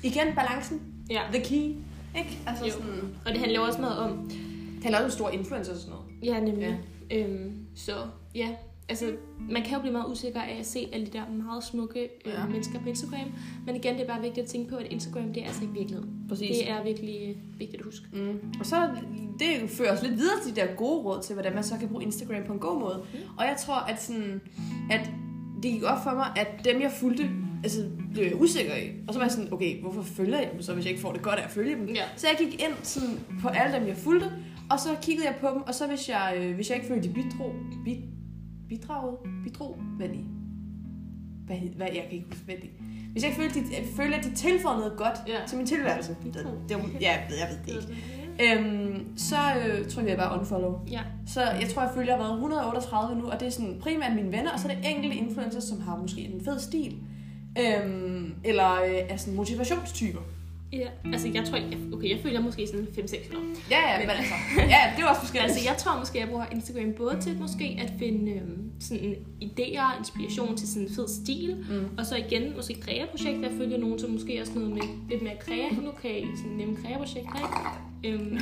igen, 0.03 0.27
balancen, 0.37 0.81
ja. 1.11 1.21
the 1.33 1.43
key, 1.45 1.75
ikke? 2.19 2.39
Altså 2.47 2.65
Jo. 2.65 2.71
sådan, 2.73 3.17
Og 3.27 3.33
det 3.33 3.39
handler 3.41 3.61
jo 3.61 3.67
også 3.67 3.81
meget 3.81 3.99
om, 3.99 4.29
det 4.75 4.83
handler 4.83 4.99
også 4.99 5.05
om 5.05 5.11
store 5.11 5.35
influencer 5.35 5.73
og 5.73 5.79
sådan 5.79 5.95
noget. 5.95 6.07
Ja, 6.23 6.41
nemlig. 6.41 6.79
Ja. 7.11 7.19
Øhm, 7.19 7.53
så 7.75 7.93
ja, 8.35 8.49
altså 8.89 9.13
man 9.51 9.63
kan 9.63 9.75
jo 9.75 9.81
blive 9.81 9.93
meget 9.93 10.07
usikker 10.11 10.41
af 10.41 10.57
at 10.61 10.67
se 10.67 10.89
alle 10.93 11.07
de 11.07 11.11
der 11.13 11.23
meget 11.47 11.65
smukke 11.65 12.01
øh, 12.03 12.33
ja. 12.33 12.41
Ja. 12.41 12.47
mennesker 12.47 12.81
på 12.81 12.89
Instagram. 12.89 13.33
Men 13.67 13.77
igen, 13.77 13.95
det 13.95 14.03
er 14.03 14.07
bare 14.07 14.21
vigtigt 14.21 14.45
at 14.45 14.51
tænke 14.51 14.71
på, 14.71 14.77
at 14.77 14.87
Instagram, 14.87 15.33
det 15.33 15.43
er 15.43 15.47
altså 15.47 15.63
ikke 15.63 15.75
virkelighed. 15.75 16.05
Præcis. 16.29 16.57
Det 16.59 16.71
er 16.71 16.83
virkelig 16.85 17.29
øh, 17.29 17.59
vigtigt 17.59 17.81
at 17.81 17.85
huske. 17.85 18.07
Mm. 18.13 18.53
Og 18.61 18.67
så 18.67 18.89
det 19.39 19.71
fører 19.71 19.93
os 19.93 20.03
lidt 20.03 20.17
videre 20.17 20.35
til 20.45 20.57
de 20.57 20.61
der 20.61 20.75
gode 20.75 21.03
råd 21.03 21.23
til, 21.23 21.35
hvordan 21.35 21.55
man 21.55 21.65
så 21.65 21.75
kan 21.81 21.89
bruge 21.89 22.03
Instagram 22.03 22.43
på 22.47 22.53
en 22.53 22.59
god 22.59 22.81
måde. 22.81 23.03
Mm. 23.13 23.19
Og 23.39 23.45
jeg 23.45 23.57
tror, 23.59 23.75
at, 23.75 24.03
sådan, 24.03 24.41
at 24.91 25.11
det 25.63 25.73
gik 25.73 25.83
op 25.83 26.03
for 26.05 26.15
mig, 26.15 26.27
at 26.37 26.65
dem 26.65 26.81
jeg 26.81 26.93
fulgte, 27.01 27.31
altså 27.65 27.85
blev 28.13 28.25
jeg 28.25 28.41
usikker 28.41 28.75
i. 28.77 28.87
Og 29.09 29.15
så 29.15 29.19
var 29.21 29.27
jeg 29.27 29.33
sådan, 29.33 29.53
okay, 29.53 29.81
hvorfor 29.81 30.03
følger 30.03 30.39
jeg 30.39 30.51
dem 30.53 30.63
så, 30.63 30.75
hvis 30.75 30.85
jeg 30.85 30.91
ikke 30.91 31.03
får 31.03 31.13
det 31.13 31.23
godt 31.23 31.39
af 31.39 31.45
at 31.45 31.51
følge 31.51 31.75
dem? 31.77 31.89
Ja. 31.89 32.03
Så 32.17 32.27
jeg 32.27 32.47
gik 32.51 32.61
ind 32.63 32.73
sådan, 32.83 33.19
på 33.43 33.49
alle 33.49 33.79
dem, 33.79 33.87
jeg 33.89 33.97
fulgte, 33.97 34.27
og 34.71 34.81
så 34.81 34.89
kiggede 35.03 35.27
jeg 35.27 35.37
på 35.41 35.47
dem, 35.55 35.63
og 35.63 35.75
så 35.75 35.87
hvis 35.87 36.09
jeg, 36.09 36.35
øh, 36.39 36.55
hvis 36.55 36.69
jeg 36.71 36.77
ikke 36.77 36.89
følte, 36.89 37.09
de 37.09 37.15
bidrog, 37.15 37.53
bid, 37.85 37.97
bidraget, 38.69 39.17
bidrog, 39.45 39.77
hvad 39.97 40.09
de, 40.09 40.19
hvad, 41.47 41.57
hvad, 41.77 41.87
jeg 41.95 42.03
kan 42.03 42.13
ikke 42.13 42.27
huske, 42.31 42.45
hvad 42.45 42.55
de, 42.63 42.69
hvis 43.13 43.23
jeg 43.23 43.31
ikke 43.31 43.43
følte, 43.43 43.61
de, 43.61 43.65
jeg 43.77 43.87
følte, 43.97 44.17
at 44.17 44.25
de 44.25 44.35
tilføjede 44.35 44.79
noget 44.81 44.97
godt 44.97 45.19
Ja. 45.29 45.39
til 45.49 45.57
min 45.59 45.67
tilværelse, 45.67 46.17
det, 46.25 46.35
det, 46.35 46.77
var- 46.77 46.81
ja, 47.01 47.13
jeg 47.13 47.27
ved, 47.31 47.37
jeg 47.39 47.49
ved 47.51 47.59
det 47.67 47.83
ikke. 47.83 48.01
Øhm, 48.43 49.17
så 49.17 49.37
øh, 49.37 49.89
tror 49.89 50.03
jeg, 50.03 50.11
jeg 50.11 50.19
bare 50.19 50.39
unfollow. 50.41 50.75
Ja, 50.91 51.01
Så 51.27 51.41
jeg 51.43 51.69
tror, 51.75 51.83
jeg 51.83 51.91
følger, 51.95 52.09
jeg 52.13 52.17
har 52.17 52.23
været 52.23 52.35
138 52.35 53.19
nu, 53.21 53.27
og 53.31 53.41
det 53.41 53.47
er 53.47 53.51
sådan 53.51 53.77
primært 53.81 54.17
mine 54.17 54.33
venner, 54.33 54.51
og 54.53 54.61
så 54.61 54.69
er 54.69 54.75
det 54.75 54.91
enkelte 54.97 55.17
influencers, 55.17 55.65
som 55.65 55.81
har 55.81 55.97
måske 55.97 56.21
en 56.21 56.45
fed 56.45 56.59
stil. 56.61 56.97
Øhm, 57.59 58.35
eller 58.45 58.83
øh, 58.83 58.95
er 59.09 59.17
sådan 59.17 59.35
motivationstyper. 59.35 60.21
ja. 60.73 60.89
Altså 61.13 61.29
jeg 61.35 61.45
tror, 61.45 61.57
jeg, 61.57 61.79
okay, 61.93 62.11
jeg 62.11 62.19
følger 62.23 62.41
måske 62.41 62.67
sådan 62.67 62.89
5-6 62.99 63.37
år. 63.37 63.43
Ja, 63.71 63.93
ja, 63.93 63.99
men, 63.99 64.11
altså, 64.11 64.35
ja, 64.57 64.93
det 64.97 65.03
er 65.05 65.09
også 65.09 65.21
forskelligt. 65.21 65.53
Altså 65.53 65.69
jeg 65.69 65.77
tror 65.79 65.99
måske, 65.99 66.19
jeg 66.19 66.29
bruger 66.29 66.47
Instagram 66.53 66.93
både 66.93 67.17
til 67.21 67.37
måske 67.41 67.79
at 67.83 67.93
finde 67.99 68.33
øhm, 68.33 68.71
sådan 68.81 69.15
idéer 69.43 69.81
og 69.81 69.99
inspiration 69.99 70.57
til 70.57 70.69
sådan 70.69 70.83
en 70.89 70.95
fed 70.95 71.09
stil, 71.09 71.57
Mm. 71.71 71.99
Og 71.99 72.07
så 72.07 72.17
igen, 72.17 72.57
måske 72.57 72.81
kreaprojekter. 72.81 73.49
Jeg 73.49 73.59
følger 73.59 73.79
nogen, 73.79 73.99
som 73.99 74.11
måske 74.11 74.41
også 74.41 74.53
noget 74.55 74.71
med 74.71 74.83
lidt 75.11 75.23
mere 75.23 75.37
kreativt. 75.41 75.85
I 76.05 76.37
sådan 76.37 76.57
nemme 76.57 76.77
kreaprojekter, 76.77 77.37
ikke? 78.05 78.19
Øhm, 78.23 78.39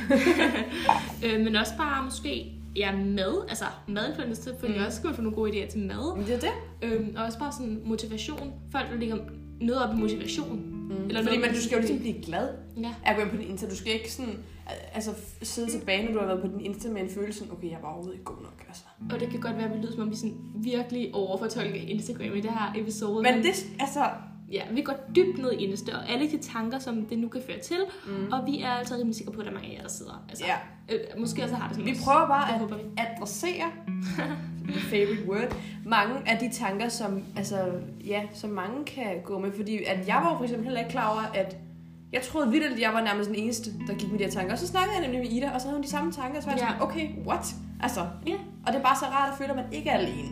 øh, 1.25 1.39
men 1.45 1.55
også 1.55 1.73
bare 1.77 2.03
måske 2.03 2.51
ja, 2.75 2.95
mad. 2.95 3.45
Altså 3.49 3.65
madinfluencer, 3.87 4.43
så 4.43 4.53
følger 4.59 4.75
Mm. 4.75 4.79
jeg 4.79 4.87
også 4.87 4.99
skal 4.99 5.13
få 5.13 5.21
nogle 5.21 5.35
gode 5.35 5.51
idéer 5.51 5.69
til 5.71 5.79
mad. 5.79 6.17
Men 6.17 6.25
det 6.25 6.35
er 6.35 6.39
det. 6.39 6.51
Øhm, 6.81 7.15
og 7.17 7.23
også 7.25 7.39
bare 7.39 7.51
sådan 7.51 7.81
motivation. 7.85 8.53
Folk, 8.71 8.89
der 8.91 8.97
ligger 8.97 9.17
noget 9.61 9.83
op 9.83 9.95
i 9.95 9.99
motivation. 9.99 10.65
Mm. 10.89 11.05
Eller 11.07 11.23
Fordi 11.23 11.37
man, 11.37 11.49
du 11.53 11.61
skal 11.61 11.75
jo 11.75 11.79
ligesom 11.79 11.99
blive 11.99 12.21
glad 12.23 12.49
Ja. 12.77 12.93
af 13.05 13.11
at 13.11 13.15
gå 13.17 13.21
ind 13.21 13.29
på 13.31 13.35
din 13.37 13.47
Insta. 13.49 13.69
Du 13.69 13.75
skal 13.75 13.93
ikke 13.93 14.11
sådan, 14.13 14.31
al- 14.67 14.75
altså 14.93 15.11
sidde 15.41 15.69
tilbage, 15.71 16.05
når 16.05 16.13
du 16.13 16.19
har 16.19 16.25
været 16.25 16.41
på 16.41 16.47
din 16.47 16.59
Insta 16.65 16.89
med 16.89 17.01
en 17.01 17.09
følelse 17.09 17.43
okay, 17.51 17.69
jeg 17.69 17.77
var 17.81 17.87
overhovedet 17.87 18.13
ikke 18.13 18.23
god 18.25 18.37
nok. 18.41 18.63
Altså. 18.67 18.83
Og 19.13 19.19
det 19.19 19.29
kan 19.29 19.39
godt 19.39 19.55
være, 19.57 19.65
at 19.65 19.71
vi 19.77 19.81
lyder 19.81 19.91
som 19.91 20.01
om 20.01 20.11
vi 20.11 20.15
sådan 20.15 20.37
virkelig 20.55 21.09
overfortolker 21.13 21.73
Instagram 21.75 22.33
i 22.35 22.41
det 22.41 22.51
her 22.51 22.73
episode. 22.77 23.23
Men 23.23 23.33
det, 23.43 23.65
altså, 23.79 24.05
Ja, 24.51 24.61
vi 24.71 24.81
går 24.81 24.93
dybt 25.15 25.37
ned 25.37 25.51
i 25.51 25.55
Insta, 25.55 25.91
og 25.95 26.09
alle 26.09 26.31
de 26.31 26.37
tanker, 26.37 26.79
som 26.79 27.05
det 27.05 27.19
nu 27.19 27.27
kan 27.27 27.41
føre 27.47 27.59
til. 27.59 27.77
mm. 28.07 28.31
Og 28.33 28.45
vi 28.45 28.61
er 28.61 28.69
altså 28.69 28.95
rimelig 28.95 29.15
sikre 29.15 29.31
på, 29.31 29.39
at 29.39 29.45
der 29.45 29.51
er 29.51 29.55
mange 29.55 29.69
af 29.71 29.75
jer, 29.75 29.81
der 29.81 29.89
sidder. 29.89 30.25
Altså, 30.29 30.45
ja. 30.45 30.55
øh, 30.95 30.99
måske 31.21 31.43
også 31.43 31.55
har 31.55 31.67
det 31.67 31.75
sådan 31.75 31.85
Vi 31.85 31.91
også. 31.91 32.03
prøver 32.03 32.27
bare 32.27 32.59
Det 32.67 32.71
at 32.73 32.77
vi. 32.77 32.83
adressere 32.97 33.65
favorite 34.91 35.29
word, 35.29 35.55
mange 35.85 36.15
af 36.25 36.37
de 36.39 36.49
tanker, 36.51 36.89
som, 36.89 37.23
altså, 37.37 37.71
ja, 38.05 38.21
som 38.33 38.49
mange 38.49 38.85
kan 38.85 39.05
gå 39.23 39.39
med. 39.39 39.51
Fordi 39.51 39.83
at 39.83 40.07
jeg 40.07 40.15
var 40.15 40.37
for 40.37 40.43
eksempel 40.43 40.63
heller 40.65 40.79
ikke 40.79 40.91
klar 40.91 41.11
over, 41.11 41.21
at 41.33 41.57
jeg 42.13 42.21
troede 42.21 42.51
vildt, 42.51 42.73
at 42.73 42.79
jeg 42.79 42.93
var 42.93 43.01
nærmest 43.01 43.29
den 43.29 43.35
eneste, 43.39 43.71
der 43.87 43.93
gik 43.97 44.11
med 44.11 44.19
de 44.19 44.23
her 44.23 44.31
tanker. 44.31 44.51
Og 44.51 44.57
så 44.59 44.67
snakkede 44.67 44.93
jeg 44.95 45.01
nemlig 45.07 45.21
med 45.21 45.29
Ida, 45.37 45.49
og 45.51 45.61
så 45.61 45.67
havde 45.67 45.77
hun 45.77 45.83
de 45.83 45.89
samme 45.89 46.11
tanker, 46.11 46.37
og 46.37 46.43
så 46.43 46.49
var 46.49 46.55
jeg 46.55 46.61
Ja. 46.65 46.67
sådan, 46.69 46.81
okay, 46.81 47.09
what? 47.27 47.55
Altså, 47.83 48.07
Ja. 48.27 48.33
og 48.67 48.73
det 48.73 48.79
er 48.79 48.83
bare 48.83 48.95
så 48.99 49.05
rart 49.05 49.31
at 49.31 49.37
føle, 49.37 49.49
at 49.49 49.55
man 49.55 49.65
ikke 49.73 49.89
er 49.89 49.97
alene. 49.97 50.29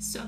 Så 0.00 0.18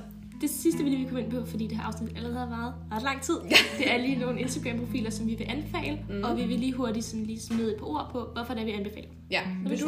det 0.43 0.51
sidste, 0.51 0.85
vi 0.85 0.89
lige 0.91 0.99
vil 0.99 1.09
komme 1.09 1.23
ind 1.25 1.31
på, 1.31 1.47
fordi 1.47 1.67
det 1.67 1.77
her 1.77 1.85
afsnit 1.85 2.17
allerede 2.17 2.39
har 2.39 2.47
varet 2.49 2.75
ret 2.93 3.03
lang 3.03 3.21
tid, 3.23 3.35
det 3.79 3.93
er 3.93 3.97
lige 3.97 4.17
nogle 4.19 4.41
Instagram-profiler, 4.41 5.11
som 5.11 5.27
vi 5.27 5.35
vil 5.35 5.47
anbefale, 5.49 5.99
Mm. 6.09 6.23
og 6.25 6.37
vi 6.37 6.45
vil 6.47 6.59
lige 6.59 6.73
hurtigt 6.73 7.05
sådan 7.05 7.27
lige 7.27 7.41
smide 7.41 7.73
et 7.73 7.77
par 7.79 7.87
ord 7.87 8.09
på, 8.13 8.29
hvorfor 8.35 8.55
det 8.55 8.61
er, 8.61 8.65
vi 8.65 8.71
anbefaler. 8.71 9.09
Ja, 9.31 9.41
Vil 9.63 9.71
vil 9.71 9.81
du 9.81 9.87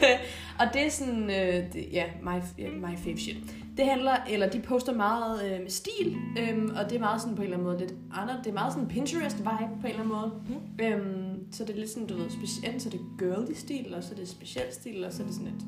og 0.60 0.66
det 0.72 0.86
er 0.86 0.90
sådan, 0.90 1.22
øh, 1.30 1.72
det, 1.72 1.86
ja, 1.92 2.04
my, 2.22 2.62
my 2.88 2.96
Fave 3.04 3.16
Shit. 3.18 3.36
Det 3.76 3.84
handler, 3.86 4.12
eller 4.30 4.48
de 4.48 4.60
poster 4.60 4.94
meget 4.94 5.44
øh, 5.44 5.60
med 5.60 5.70
stil, 5.70 6.16
øhm, 6.38 6.70
og 6.76 6.90
det 6.90 6.96
er 6.96 7.00
meget 7.00 7.20
sådan 7.20 7.36
på 7.36 7.42
en 7.42 7.46
eller 7.46 7.56
anden 7.56 7.68
måde 7.68 7.78
lidt 7.78 7.94
andet. 8.14 8.36
Det 8.44 8.50
er 8.50 8.54
meget 8.54 8.72
sådan 8.72 8.88
Pinterest-vibe 8.88 9.80
på 9.80 9.86
en 9.86 9.90
eller 9.90 10.00
anden 10.00 10.08
måde. 10.08 10.32
Mhm. 10.48 10.84
Øhm, 10.86 11.52
så 11.52 11.64
det 11.64 11.74
er 11.74 11.78
lidt 11.78 11.90
sådan, 11.90 12.06
du 12.08 12.16
ved, 12.16 12.30
specielt, 12.30 12.82
så 12.82 12.88
er 12.88 12.90
det 12.90 13.00
girly 13.18 13.54
stil, 13.54 13.94
og 13.96 14.02
så 14.02 14.12
er 14.12 14.16
det 14.16 14.28
speciel 14.28 14.64
stil, 14.72 15.04
og 15.04 15.12
så 15.12 15.22
er 15.22 15.26
det 15.26 15.34
sådan 15.34 15.48
et, 15.48 15.62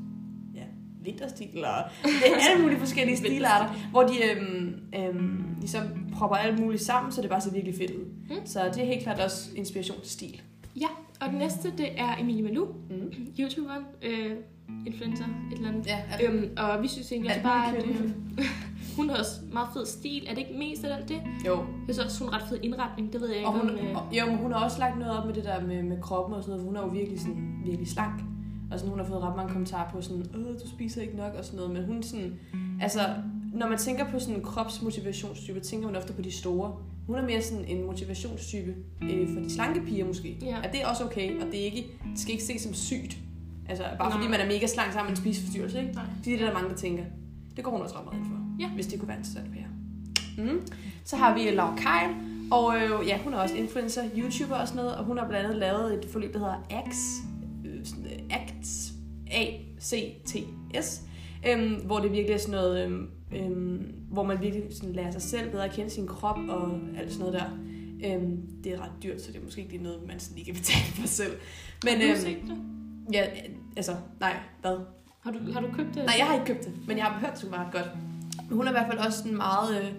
ja, 0.54 0.64
vinterstil, 1.04 1.64
og 1.64 1.84
det 2.04 2.10
er 2.32 2.50
alle 2.50 2.62
mulige 2.62 2.78
forskellige 2.78 3.16
stilarter, 3.22 3.74
hvor 3.90 4.02
de 4.02 4.14
øhm, 4.30 4.74
øhm, 4.96 5.44
ligesom 5.60 5.82
propper 6.12 6.36
alt 6.36 6.58
muligt 6.60 6.82
sammen, 6.82 7.12
så 7.12 7.22
det 7.22 7.30
bare 7.30 7.40
ser 7.40 7.50
virkelig 7.52 7.74
fedt 7.78 7.90
ud. 7.90 8.04
Mm. 8.30 8.46
Så 8.46 8.60
det 8.74 8.82
er 8.82 8.86
helt 8.86 9.02
klart 9.02 9.20
også 9.20 9.50
inspiration 9.56 10.00
til 10.02 10.10
stil. 10.12 10.42
Ja, 10.80 10.88
og 11.20 11.28
den 11.30 11.38
næste, 11.38 11.72
det 11.78 12.00
er 12.00 12.16
Emilie 12.20 12.42
Malou, 12.42 12.66
Mm. 12.90 13.12
YouTuberen, 13.40 13.82
øh, 14.02 14.30
influencer, 14.86 15.24
et 15.24 15.56
eller 15.56 15.68
andet. 15.68 15.86
Ja, 15.86 15.98
det, 16.18 16.28
Øhm, 16.28 16.48
og 16.56 16.82
vi 16.82 16.88
synes 16.88 17.12
egentlig 17.12 17.30
også 17.30 17.42
bare, 17.42 17.76
at 17.76 17.86
øh, 17.86 18.10
hun 18.96 19.10
har 19.10 19.16
også 19.16 19.40
meget 19.52 19.68
fed 19.74 19.86
stil. 19.86 20.26
Er 20.26 20.30
det 20.30 20.38
ikke 20.38 20.58
mest 20.58 20.84
af 20.84 20.96
alt 20.96 21.08
det? 21.08 21.20
jo. 21.46 21.56
Jeg 21.86 21.94
synes 21.94 21.98
også, 21.98 22.24
hun 22.24 22.32
har 22.32 22.40
ret 22.40 22.48
fed 22.48 22.58
indretning. 22.62 23.12
Det 23.12 23.20
ved 23.20 23.28
jeg 23.28 23.36
ikke 23.36 23.48
Og 23.48 23.60
hun, 23.60 23.70
om... 23.70 23.76
Øh, 23.76 24.18
jo, 24.18 24.26
men 24.26 24.36
hun 24.36 24.52
har 24.52 24.64
også 24.64 24.78
lagt 24.78 24.98
noget 24.98 25.18
op 25.18 25.26
med 25.26 25.34
det 25.34 25.44
der 25.44 25.60
med, 25.60 25.82
med 25.82 26.02
kroppen 26.02 26.34
og 26.34 26.42
sådan 26.42 26.52
noget, 26.52 26.66
hun 26.66 26.76
er 26.76 26.80
jo 26.80 26.86
virkelig, 26.86 27.20
sådan, 27.20 27.62
virkelig 27.64 27.88
slank. 27.88 28.22
Og 28.70 28.78
sådan, 28.78 28.90
hun 28.90 28.98
har 28.98 29.06
fået 29.06 29.22
ret 29.22 29.36
mange 29.36 29.52
kommentarer 29.52 29.90
på 29.90 30.02
sådan, 30.02 30.26
Åh, 30.34 30.54
du 30.64 30.68
spiser 30.68 31.02
ikke 31.02 31.16
nok 31.16 31.32
og 31.38 31.44
sådan 31.44 31.56
noget, 31.56 31.72
men 31.72 31.84
hun 31.84 32.02
sådan, 32.02 32.38
altså, 32.80 33.00
når 33.54 33.68
man 33.68 33.78
tænker 33.78 34.10
på 34.10 34.18
sådan 34.18 34.34
en 34.34 34.42
kropsmotivationstype, 34.42 35.60
tænker 35.60 35.86
man 35.86 35.96
ofte 35.96 36.12
på 36.12 36.22
de 36.22 36.30
store. 36.32 36.76
Hun 37.06 37.16
er 37.16 37.22
mere 37.22 37.42
sådan 37.42 37.64
en 37.64 37.86
motivationstype 37.86 38.74
øh, 39.02 39.28
for 39.34 39.40
de 39.40 39.54
slanke 39.54 39.80
piger 39.80 40.06
måske. 40.06 40.38
Ja. 40.42 40.56
At 40.62 40.72
det 40.72 40.82
er 40.82 40.86
også 40.86 41.04
okay, 41.04 41.40
og 41.40 41.46
det, 41.46 41.60
er 41.60 41.64
ikke, 41.64 41.86
det 42.12 42.20
skal 42.20 42.32
ikke 42.32 42.44
ses 42.44 42.62
som 42.62 42.74
sygt. 42.74 43.18
Altså, 43.68 43.84
bare 43.98 44.08
Nej. 44.08 44.18
fordi 44.18 44.30
man 44.30 44.40
er 44.40 44.46
mega 44.46 44.66
slank, 44.66 44.92
så 44.92 44.98
har 44.98 45.04
man 45.04 45.12
en 45.12 45.16
spiseforstyrrelse, 45.16 45.80
ikke? 45.80 45.92
Nej. 45.92 46.04
Det 46.24 46.32
er 46.32 46.36
det, 46.36 46.40
der 46.40 46.50
er 46.50 46.54
mange, 46.54 46.68
der 46.68 46.76
tænker. 46.76 47.04
Det 47.56 47.64
går 47.64 47.70
hun 47.70 47.82
også 47.82 47.96
ret 47.98 48.04
meget 48.04 48.18
ind 48.18 48.26
for. 48.26 48.36
Ja. 48.60 48.68
Hvis 48.68 48.86
det 48.86 48.98
kunne 48.98 49.08
være 49.08 49.16
interessant 49.16 49.48
for 49.48 49.56
jer. 49.56 49.68
Mm. 50.38 50.66
Så 51.04 51.16
har 51.16 51.34
vi 51.34 51.50
Laura 51.50 51.76
Kyle, 51.76 52.14
og 52.50 52.76
øh, 52.76 53.08
ja, 53.08 53.18
hun 53.24 53.34
er 53.34 53.38
også 53.38 53.54
influencer, 53.54 54.02
YouTuber 54.16 54.54
og 54.54 54.68
sådan 54.68 54.82
noget, 54.82 54.96
og 54.96 55.04
hun 55.04 55.18
har 55.18 55.28
blandt 55.28 55.46
andet 55.46 55.58
lavet 55.58 56.04
et 56.04 56.10
forløb, 56.10 56.32
der 56.32 56.38
hedder 56.38 56.66
ACTS, 56.70 56.98
øh, 57.64 57.84
sådan, 57.84 58.04
øh, 58.04 58.18
ACTS, 58.30 58.92
A-C-T-S, 59.30 61.02
øhm, 61.48 61.74
hvor 61.74 61.98
det 61.98 62.12
virkelig 62.12 62.34
er 62.34 62.38
sådan 62.38 62.54
noget, 62.54 62.84
øhm, 62.84 63.08
øhm, 63.32 63.94
hvor 64.10 64.22
man 64.22 64.40
virkelig 64.40 64.64
sådan 64.70 64.94
lærer 64.94 65.10
sig 65.10 65.22
selv 65.22 65.50
bedre 65.50 65.64
at 65.64 65.72
kende 65.72 65.90
sin 65.90 66.06
krop 66.06 66.38
og 66.48 66.78
alt 66.98 67.12
sådan 67.12 67.26
noget 67.26 67.34
der. 67.34 67.50
Øhm, 68.04 68.42
det 68.64 68.72
er 68.72 68.80
ret 68.80 68.92
dyrt, 69.02 69.22
så 69.22 69.32
det 69.32 69.38
er 69.38 69.44
måske 69.44 69.60
ikke 69.60 69.72
lige 69.72 69.82
noget, 69.82 69.98
man 70.06 70.20
sådan 70.20 70.36
lige 70.36 70.44
kan 70.44 70.54
betale 70.54 70.84
for 70.84 71.06
selv. 71.08 71.32
Men 71.84 71.92
har 71.94 72.00
du 72.00 72.08
øhm, 72.08 72.20
set 72.20 72.38
det? 72.48 72.73
Ja, 73.12 73.26
altså, 73.76 73.96
nej, 74.20 74.36
hvad? 74.60 74.78
Har 75.20 75.30
du, 75.30 75.38
har 75.52 75.60
du 75.60 75.66
købt 75.72 75.94
det? 75.94 76.04
Nej, 76.04 76.14
jeg 76.18 76.26
har 76.26 76.34
ikke 76.34 76.46
købt 76.46 76.64
det, 76.64 76.72
men 76.86 76.96
jeg 76.96 77.06
har 77.06 77.20
hørt, 77.20 77.30
det 77.30 77.38
skulle 77.38 77.52
være 77.52 77.66
ret 77.66 77.72
godt. 77.72 77.90
Men 78.48 78.56
hun 78.56 78.66
er 78.66 78.70
i 78.70 78.72
hvert 78.72 78.86
fald 78.86 78.98
også 78.98 79.18
sådan 79.18 79.36
meget 79.36 79.82
øh, 79.82 79.92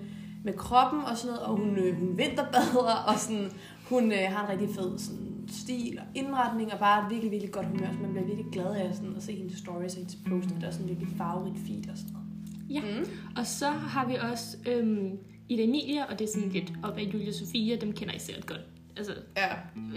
med 0.43 0.53
kroppen 0.53 1.01
og 1.01 1.17
sådan 1.17 1.35
noget, 1.35 1.47
og 1.47 1.57
hun, 1.57 1.77
øh, 1.77 1.99
hun 1.99 2.17
vinterbader, 2.17 2.95
og 3.09 3.19
sådan, 3.19 3.51
hun 3.89 4.11
øh, 4.11 4.17
har 4.29 4.43
en 4.43 4.51
rigtig 4.51 4.75
fed 4.75 4.99
sådan, 4.99 5.47
stil 5.47 5.99
og 5.99 6.05
indretning, 6.15 6.73
og 6.73 6.79
bare 6.79 7.05
et 7.05 7.11
virkelig, 7.11 7.31
virkelig 7.31 7.53
godt 7.53 7.65
humør, 7.65 7.91
så 7.91 7.99
man 8.01 8.11
bliver 8.11 8.25
virkelig 8.25 8.51
glad 8.51 8.75
af 8.75 8.95
sådan, 8.95 9.15
at 9.15 9.23
se 9.23 9.35
hendes 9.35 9.57
stories 9.57 9.93
og 9.93 9.97
hendes 9.97 10.17
post, 10.29 10.55
og 10.55 10.61
det 10.61 10.67
er 10.67 10.71
sådan 10.71 10.87
virkelig 10.87 11.09
farverigt 11.17 11.57
feed 11.67 11.89
og 11.91 11.97
sådan 11.97 12.13
noget. 12.13 12.25
Ja. 12.69 12.81
Mm. 12.81 13.05
Og 13.37 13.45
så 13.45 13.69
har 13.69 14.07
vi 14.07 14.15
også 14.31 14.57
øhm, 14.67 15.17
Ida 15.49 15.63
Emilia, 15.63 16.03
og 16.03 16.19
det 16.19 16.25
er 16.27 16.31
sådan 16.33 16.49
lidt 16.49 16.73
op 16.83 16.97
ad 16.97 17.03
Julia 17.03 17.31
Sofia, 17.31 17.75
dem 17.75 17.93
kender 17.93 18.13
I 18.13 18.19
sikkert 18.19 18.45
godt. 18.45 18.61
Altså, 18.97 19.13
Ja. 19.37 19.47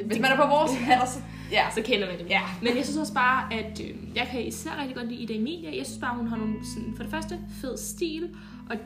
Hvis 0.07 0.19
man 0.19 0.31
er 0.33 0.37
på 0.37 0.47
vores 0.49 0.71
alder, 0.91 1.07
så... 1.07 1.19
Ja. 1.53 1.65
så 1.75 1.83
kender 1.83 2.07
man 2.07 2.19
dem. 2.19 2.27
Ja. 2.27 2.41
Men 2.63 2.77
jeg 2.77 2.85
synes 2.85 2.99
også 2.99 3.15
bare, 3.15 3.53
at 3.55 3.81
øh, 3.81 3.95
jeg 4.17 4.29
kan 4.31 4.47
især 4.47 4.71
rigtig 4.81 4.97
godt 4.97 5.09
lide 5.09 5.21
Ida 5.23 5.35
Emilia. 5.35 5.77
Jeg 5.77 5.87
synes 5.87 6.01
bare, 6.01 6.17
hun 6.17 6.27
har 6.29 6.37
nogle, 6.37 6.55
sådan, 6.75 6.93
for 6.97 7.03
det 7.03 7.11
første 7.13 7.39
fed 7.61 7.77
stil, 7.77 8.31
og 8.71 8.77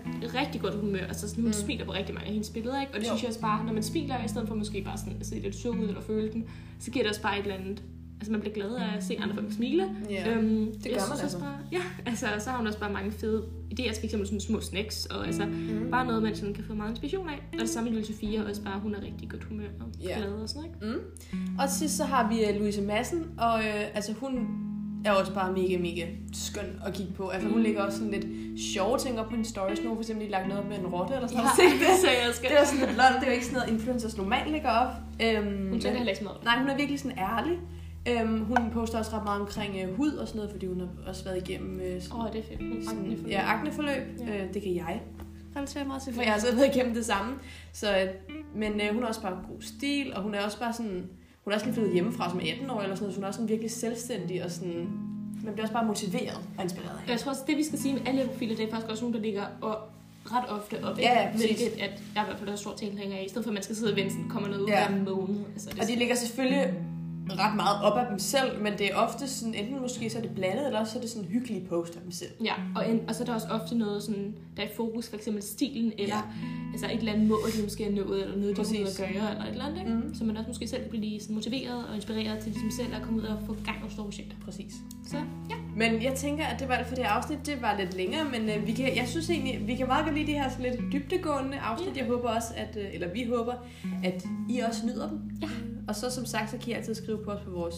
rigtig 0.40 0.60
godt 0.60 0.74
humør. 0.74 1.06
Altså 1.06 1.28
sådan, 1.28 1.42
hun 1.42 1.48
Mm. 1.48 1.52
smiler 1.52 1.84
på 1.84 1.92
rigtig 1.92 2.14
mange 2.14 2.26
af 2.26 2.32
hendes 2.32 2.50
billeder, 2.50 2.80
ikke? 2.80 2.92
Og 2.94 3.00
det 3.00 3.06
Jo. 3.06 3.10
synes 3.10 3.22
jeg 3.22 3.28
også 3.28 3.40
bare, 3.40 3.64
når 3.64 3.72
man 3.72 3.82
smiler, 3.82 4.24
i 4.24 4.28
stedet 4.28 4.48
for 4.48 4.54
måske 4.54 4.82
bare 4.82 4.98
sådan 4.98 5.16
at 5.20 5.26
se 5.26 5.34
lidt 5.34 5.54
sur 5.56 5.76
ud 5.76 5.88
eller 5.88 6.00
føle 6.00 6.32
den, 6.32 6.44
så 6.78 6.90
giver 6.90 7.02
det 7.02 7.10
også 7.10 7.22
bare 7.22 7.38
et 7.38 7.42
eller 7.42 7.54
andet... 7.58 7.82
Altså 8.20 8.32
man 8.32 8.40
bliver 8.40 8.54
glad 8.54 8.74
af 8.74 8.96
at 8.96 9.04
se 9.04 9.18
andre 9.22 9.34
folk 9.34 9.52
smile. 9.52 9.88
Ja. 10.10 10.30
Øhm, 10.34 10.66
det 10.72 10.86
jeg 10.86 10.92
gør 10.92 10.98
man 10.98 11.00
synes 11.00 11.10
altså. 11.22 11.24
Også 11.24 11.38
bare, 11.38 11.56
ja, 11.72 11.78
altså 12.06 12.26
så 12.38 12.50
har 12.50 12.56
hun 12.56 12.66
også 12.66 12.78
bare 12.78 12.92
mange 12.92 13.12
fede 13.12 13.44
idéer, 13.80 13.98
for 14.00 14.04
eksempel 14.04 14.26
sådan 14.28 14.40
små 14.40 14.60
snacks, 14.60 15.06
og 15.06 15.26
altså 15.26 15.44
Mm. 15.46 15.88
bare 15.90 16.06
noget, 16.06 16.22
man 16.22 16.36
sådan 16.36 16.54
kan 16.54 16.64
få 16.64 16.74
meget 16.74 16.90
inspiration 16.90 17.28
af. 17.28 17.42
Og 17.52 17.58
det 17.60 17.68
samme 17.68 17.90
med 17.90 18.04
Sofia, 18.04 18.42
også 18.48 18.62
bare, 18.62 18.80
hun 18.80 18.94
er 18.94 19.02
rigtig 19.02 19.30
godt 19.30 19.44
humør 19.44 19.64
og 19.80 19.86
Ja. 20.02 20.16
glad 20.18 20.32
og 20.32 20.48
sådan, 20.48 20.64
ikke? 20.64 20.76
Mm. 20.86 21.00
Og 21.58 21.68
til 21.68 21.78
sidst 21.78 21.96
så 21.96 22.04
har 22.04 22.28
vi 22.28 22.44
øh, 22.44 22.56
Louise 22.60 22.82
Madsen, 22.82 23.24
og 23.38 23.58
øh, 23.58 23.84
altså 23.94 24.12
hun 24.20 24.48
er 25.04 25.12
også 25.12 25.34
bare 25.34 25.52
mega, 25.52 25.78
mega 25.78 26.06
skøn 26.32 26.64
at 26.86 26.92
kigge 26.94 27.12
på. 27.12 27.28
Altså 27.28 27.48
hun 27.48 27.56
Mm. 27.58 27.62
lægger 27.62 27.82
også 27.82 27.98
sådan 27.98 28.12
lidt 28.12 28.26
sjove 28.74 28.98
ting 28.98 29.20
op 29.20 29.24
på 29.26 29.30
hendes 29.30 29.48
stories. 29.48 29.82
Nu 29.82 29.88
har 29.88 29.94
for 29.94 30.02
eksempel 30.02 30.22
lige 30.24 30.30
lagt 30.30 30.48
noget 30.48 30.62
op 30.62 30.68
med 30.68 30.78
en 30.78 30.86
rotte 30.86 31.14
eller 31.14 31.28
sådan 31.28 31.42
Ja, 31.44 31.48
noget. 31.64 31.80
Ja. 31.80 31.96
så 32.04 32.08
jeg 32.26 32.30
skal. 32.34 32.48
Det 32.50 32.56
var 32.60 32.64
sådan 32.66 32.80
lidt 32.86 32.96
lol. 32.96 33.12
Det 33.20 33.22
er 33.22 33.26
jo 33.26 33.32
ikke 33.32 33.46
sådan 33.46 33.58
noget, 33.58 33.72
influencers 33.74 34.16
normalt 34.16 34.50
lægger 34.50 34.70
op. 34.70 34.92
Øhm, 35.24 35.68
Hun 35.70 35.80
tænker 35.80 35.98
heller 35.98 36.12
ikke 36.12 36.18
så 36.18 36.24
meget. 36.24 36.44
Nej, 36.44 36.58
hun 36.58 36.68
er 36.70 36.76
virkelig 36.76 37.00
sådan 37.00 37.18
ærlig. 37.18 37.58
Øhm, 38.08 38.44
hun 38.44 38.70
poster 38.72 38.98
også 38.98 39.16
ret 39.16 39.24
meget 39.24 39.40
omkring 39.40 39.76
øh, 39.82 39.94
hud 39.96 40.12
og 40.12 40.28
sådan 40.28 40.38
noget, 40.38 40.50
fordi 40.50 40.66
hun 40.66 40.80
har 40.80 40.88
også 41.06 41.24
været 41.24 41.48
igennem 41.48 41.80
øh, 41.80 42.02
sådan, 42.02 42.18
Åh, 42.18 42.24
oh, 42.24 42.32
det 42.32 42.38
er 42.38 42.42
fedt. 42.42 42.84
Sådan, 42.84 43.04
akne 43.04 43.16
for 43.16 43.28
ja, 43.28 43.42
akneforløb. 43.52 44.02
Ja. 44.26 44.44
Øh, 44.44 44.54
det 44.54 44.62
kan 44.62 44.74
jeg 44.74 45.00
relatere 45.56 45.84
meget 45.84 46.02
til, 46.02 46.14
for 46.14 46.22
jeg 46.22 46.32
har 46.32 46.38
selv 46.40 46.56
været 46.56 46.76
igennem 46.76 46.94
det 46.94 47.04
samme. 47.04 47.34
Så, 47.72 47.98
øh, 47.98 48.08
men 48.54 48.80
øh, 48.80 48.92
hun 48.92 49.02
har 49.02 49.08
også 49.08 49.22
bare 49.22 49.32
god 49.32 49.60
stil, 49.62 50.12
og 50.16 50.22
hun 50.22 50.34
er 50.34 50.40
også 50.44 50.58
bare 50.58 50.72
sådan... 50.72 51.04
Hun 51.44 51.52
er 51.52 51.54
også 51.54 51.66
lige 51.66 51.74
flyttet 51.74 51.92
hjemmefra 51.92 52.30
som 52.30 52.40
18 52.40 52.70
år 52.70 52.80
eller 52.80 52.94
sådan 52.94 53.02
noget, 53.02 53.14
så 53.14 53.18
hun 53.18 53.24
er 53.24 53.28
også 53.28 53.38
sådan 53.38 53.48
virkelig 53.48 53.70
selvstændig 53.70 54.44
og 54.44 54.50
sådan... 54.50 54.88
Man 55.44 55.52
bliver 55.52 55.64
også 55.64 55.72
bare 55.72 55.84
motiveret 55.86 56.38
og 56.58 56.64
inspireret 56.64 56.98
af 57.06 57.10
Jeg 57.10 57.20
tror 57.20 57.30
også, 57.30 57.42
det 57.46 57.56
vi 57.56 57.64
skal 57.64 57.78
sige 57.78 57.94
med 57.94 58.02
alle 58.06 58.26
profiler, 58.26 58.56
det 58.56 58.66
er 58.66 58.70
faktisk 58.70 58.90
også 58.90 59.04
nogen, 59.04 59.14
der 59.14 59.20
ligger 59.20 59.44
og 59.60 59.76
ret 60.26 60.44
ofte 60.48 60.84
op. 60.84 60.98
Ja, 60.98 61.22
ja. 61.22 61.30
Hvilket 61.30 61.66
at 61.66 61.80
jeg 62.14 62.22
i 62.22 62.26
hvert 62.26 62.38
fald 62.38 62.48
er 62.50 62.56
stor 62.56 62.74
tilhænger 62.74 63.16
af. 63.16 63.22
I 63.26 63.28
stedet 63.28 63.44
for, 63.44 63.50
at 63.50 63.54
man 63.54 63.62
skal 63.62 63.76
sidde 63.76 63.92
og 63.92 63.96
vente, 63.96 64.10
sådan, 64.10 64.28
kommer 64.28 64.48
noget 64.48 64.62
ud 64.62 64.68
Ja. 64.68 64.88
hver 64.88 64.98
måned. 65.14 65.36
Altså, 65.52 65.70
det 65.70 65.80
Og 65.80 65.88
de 65.88 65.96
ligger 65.96 66.14
selvfølgelig 66.14 66.74
ret 67.30 67.56
meget 67.56 67.82
op 67.82 67.98
af 67.98 68.06
dem 68.10 68.18
selv, 68.18 68.62
men 68.62 68.72
det 68.78 68.92
er 68.92 68.96
ofte 68.96 69.28
sådan, 69.28 69.54
enten 69.54 69.80
måske 69.80 70.10
så 70.10 70.18
er 70.18 70.22
det 70.22 70.30
blandet, 70.34 70.66
eller 70.66 70.80
også 70.80 70.92
så 70.92 70.98
er 70.98 71.02
det 71.02 71.10
sådan 71.10 71.28
hyggelige 71.28 71.66
poster 71.68 71.96
af 71.96 72.02
dem 72.02 72.10
selv. 72.12 72.30
Ja, 72.44 72.52
og, 72.76 72.90
en, 72.90 73.00
og 73.08 73.14
så 73.14 73.22
er 73.22 73.26
der 73.26 73.34
også 73.34 73.46
ofte 73.50 73.78
noget, 73.78 74.02
sådan, 74.02 74.34
der 74.56 74.62
er 74.62 74.66
i 74.66 74.70
fokus, 74.76 75.08
for 75.08 75.16
eksempel 75.16 75.42
stilen, 75.42 75.92
eller 75.98 76.16
Ja. 76.16 76.22
altså 76.72 76.86
et 76.86 76.92
eller 76.98 77.12
andet 77.12 77.28
mål, 77.28 77.38
de 77.56 77.62
måske 77.62 77.84
er 77.84 77.92
nået, 77.92 78.22
eller 78.22 78.36
noget, 78.36 78.56
de 78.56 78.60
Præcis. 78.62 78.76
kommer 78.76 78.86
ud 78.86 78.90
at 78.90 79.14
gøre, 79.14 79.30
eller 79.30 79.44
et 79.44 79.50
eller 79.50 79.64
andet, 79.64 79.78
ikke? 79.80 79.92
Mm. 79.92 80.14
Så 80.14 80.24
man 80.24 80.36
også 80.36 80.48
måske 80.48 80.66
selv 80.68 80.82
kan 80.82 80.90
blive 80.90 81.20
sådan 81.20 81.34
motiveret 81.34 81.84
og 81.88 81.94
inspireret 81.96 82.38
til 82.38 82.52
ligesom 82.52 82.70
selv 82.70 82.94
at 82.94 83.02
komme 83.02 83.20
ud 83.20 83.26
og 83.26 83.38
få 83.46 83.56
gang 83.64 83.76
i 83.88 83.92
store 83.92 84.04
projekter. 84.04 84.36
Præcis. 84.44 84.72
Så 85.06 85.16
ja, 85.50 85.54
Men 85.76 86.02
jeg 86.02 86.14
tænker, 86.14 86.44
at 86.44 86.60
det 86.60 86.68
var 86.68 86.74
alt 86.74 86.86
for 86.86 86.94
det 86.94 87.02
afsnit. 87.02 87.38
Det 87.46 87.62
var 87.62 87.76
lidt 87.80 87.96
længere, 87.96 88.24
men 88.24 88.48
øh, 88.50 88.66
vi 88.66 88.72
kan, 88.72 88.96
jeg 88.96 89.08
synes 89.08 89.30
egentlig, 89.30 89.66
vi 89.66 89.74
kan 89.74 89.86
meget 89.86 90.04
godt 90.04 90.14
lide 90.14 90.26
de 90.26 90.32
her 90.32 90.50
sådan 90.50 90.64
lidt 90.70 90.92
dybdegående 90.92 91.58
afsnit. 91.58 91.96
Jeg 91.96 92.06
håber 92.06 92.28
også, 92.28 92.48
at, 92.56 92.76
øh, 92.80 92.94
eller 92.94 93.08
vi 93.12 93.24
håber, 93.36 93.52
at 94.04 94.24
I 94.50 94.58
også 94.58 94.86
nyder 94.86 95.08
dem. 95.08 95.18
Ja. 95.42 95.48
Og 95.92 95.96
så 95.96 96.10
som 96.10 96.26
sagt, 96.26 96.50
så 96.50 96.58
kan 96.58 96.68
I 96.68 96.72
altid 96.72 96.94
skrive 96.94 97.18
på 97.24 97.30
os 97.30 97.40
på 97.44 97.50
vores 97.50 97.74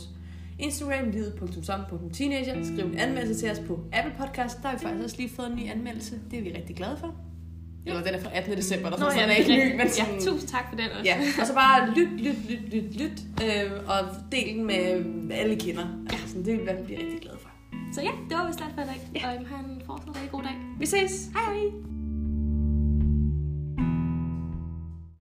Instagram, 0.59 1.11
livet.som.teenager. 1.11 2.65
Skriv 2.65 2.85
en 2.85 2.99
anmeldelse 2.99 3.41
til 3.41 3.51
os 3.51 3.59
på 3.67 3.81
Apple 3.93 4.13
Podcast. 4.19 4.63
Der 4.63 4.69
har 4.69 4.77
vi 4.77 4.83
faktisk 4.83 5.05
også 5.05 5.17
lige 5.17 5.31
fået 5.37 5.51
en 5.51 5.57
ny 5.57 5.71
anmeldelse. 5.71 6.21
Det 6.31 6.39
er 6.39 6.43
vi 6.43 6.53
rigtig 6.57 6.77
glade 6.77 6.97
for. 7.01 7.15
Ja. 7.87 7.91
Eller 7.91 8.05
den 8.05 8.15
er 8.15 8.21
fra 8.21 8.31
18. 8.35 8.57
december, 8.57 8.91
der 8.91 8.99
Nå, 8.99 9.11
så 9.11 9.17
den 9.21 9.31
er 9.31 9.35
ikke 9.35 9.53
ny, 9.53 9.77
men 9.77 9.91
sådan, 9.91 10.15
ja, 10.15 10.21
tusind 10.31 10.49
tak 10.49 10.65
for 10.69 10.77
den 10.77 10.91
også. 10.91 11.05
Ja, 11.05 11.17
og 11.41 11.47
så 11.47 11.55
bare 11.55 11.91
lyt, 11.91 12.21
lyt, 12.21 12.51
lyt, 12.51 12.75
lyt, 12.75 12.97
lyt, 13.01 13.23
øh, 13.45 13.73
og 13.87 13.99
del 14.33 14.49
den 14.57 14.65
med 14.65 15.37
alle 15.37 15.57
kender. 15.57 15.87
Altså, 16.11 16.29
sådan, 16.29 16.45
det 16.45 16.53
vil 16.53 16.61
vi 16.61 16.85
blive 16.85 16.99
rigtig 16.99 17.21
glade 17.21 17.39
for. 17.41 17.51
Så 17.95 18.01
ja, 18.03 18.11
det 18.29 18.37
var 18.39 18.47
vist 18.47 18.61
alt 18.61 18.75
for 18.75 18.83
i 18.83 18.85
dag. 18.85 19.29
Og 19.29 19.35
øhm, 19.35 19.47
have 19.47 19.61
en 19.71 19.83
fortsat 19.87 20.09
rigtig 20.09 20.31
god 20.31 20.43
dag. 20.43 20.57
Vi 20.79 20.87
ses! 20.87 21.31
Hej 21.35 21.55
hej! 21.55 21.94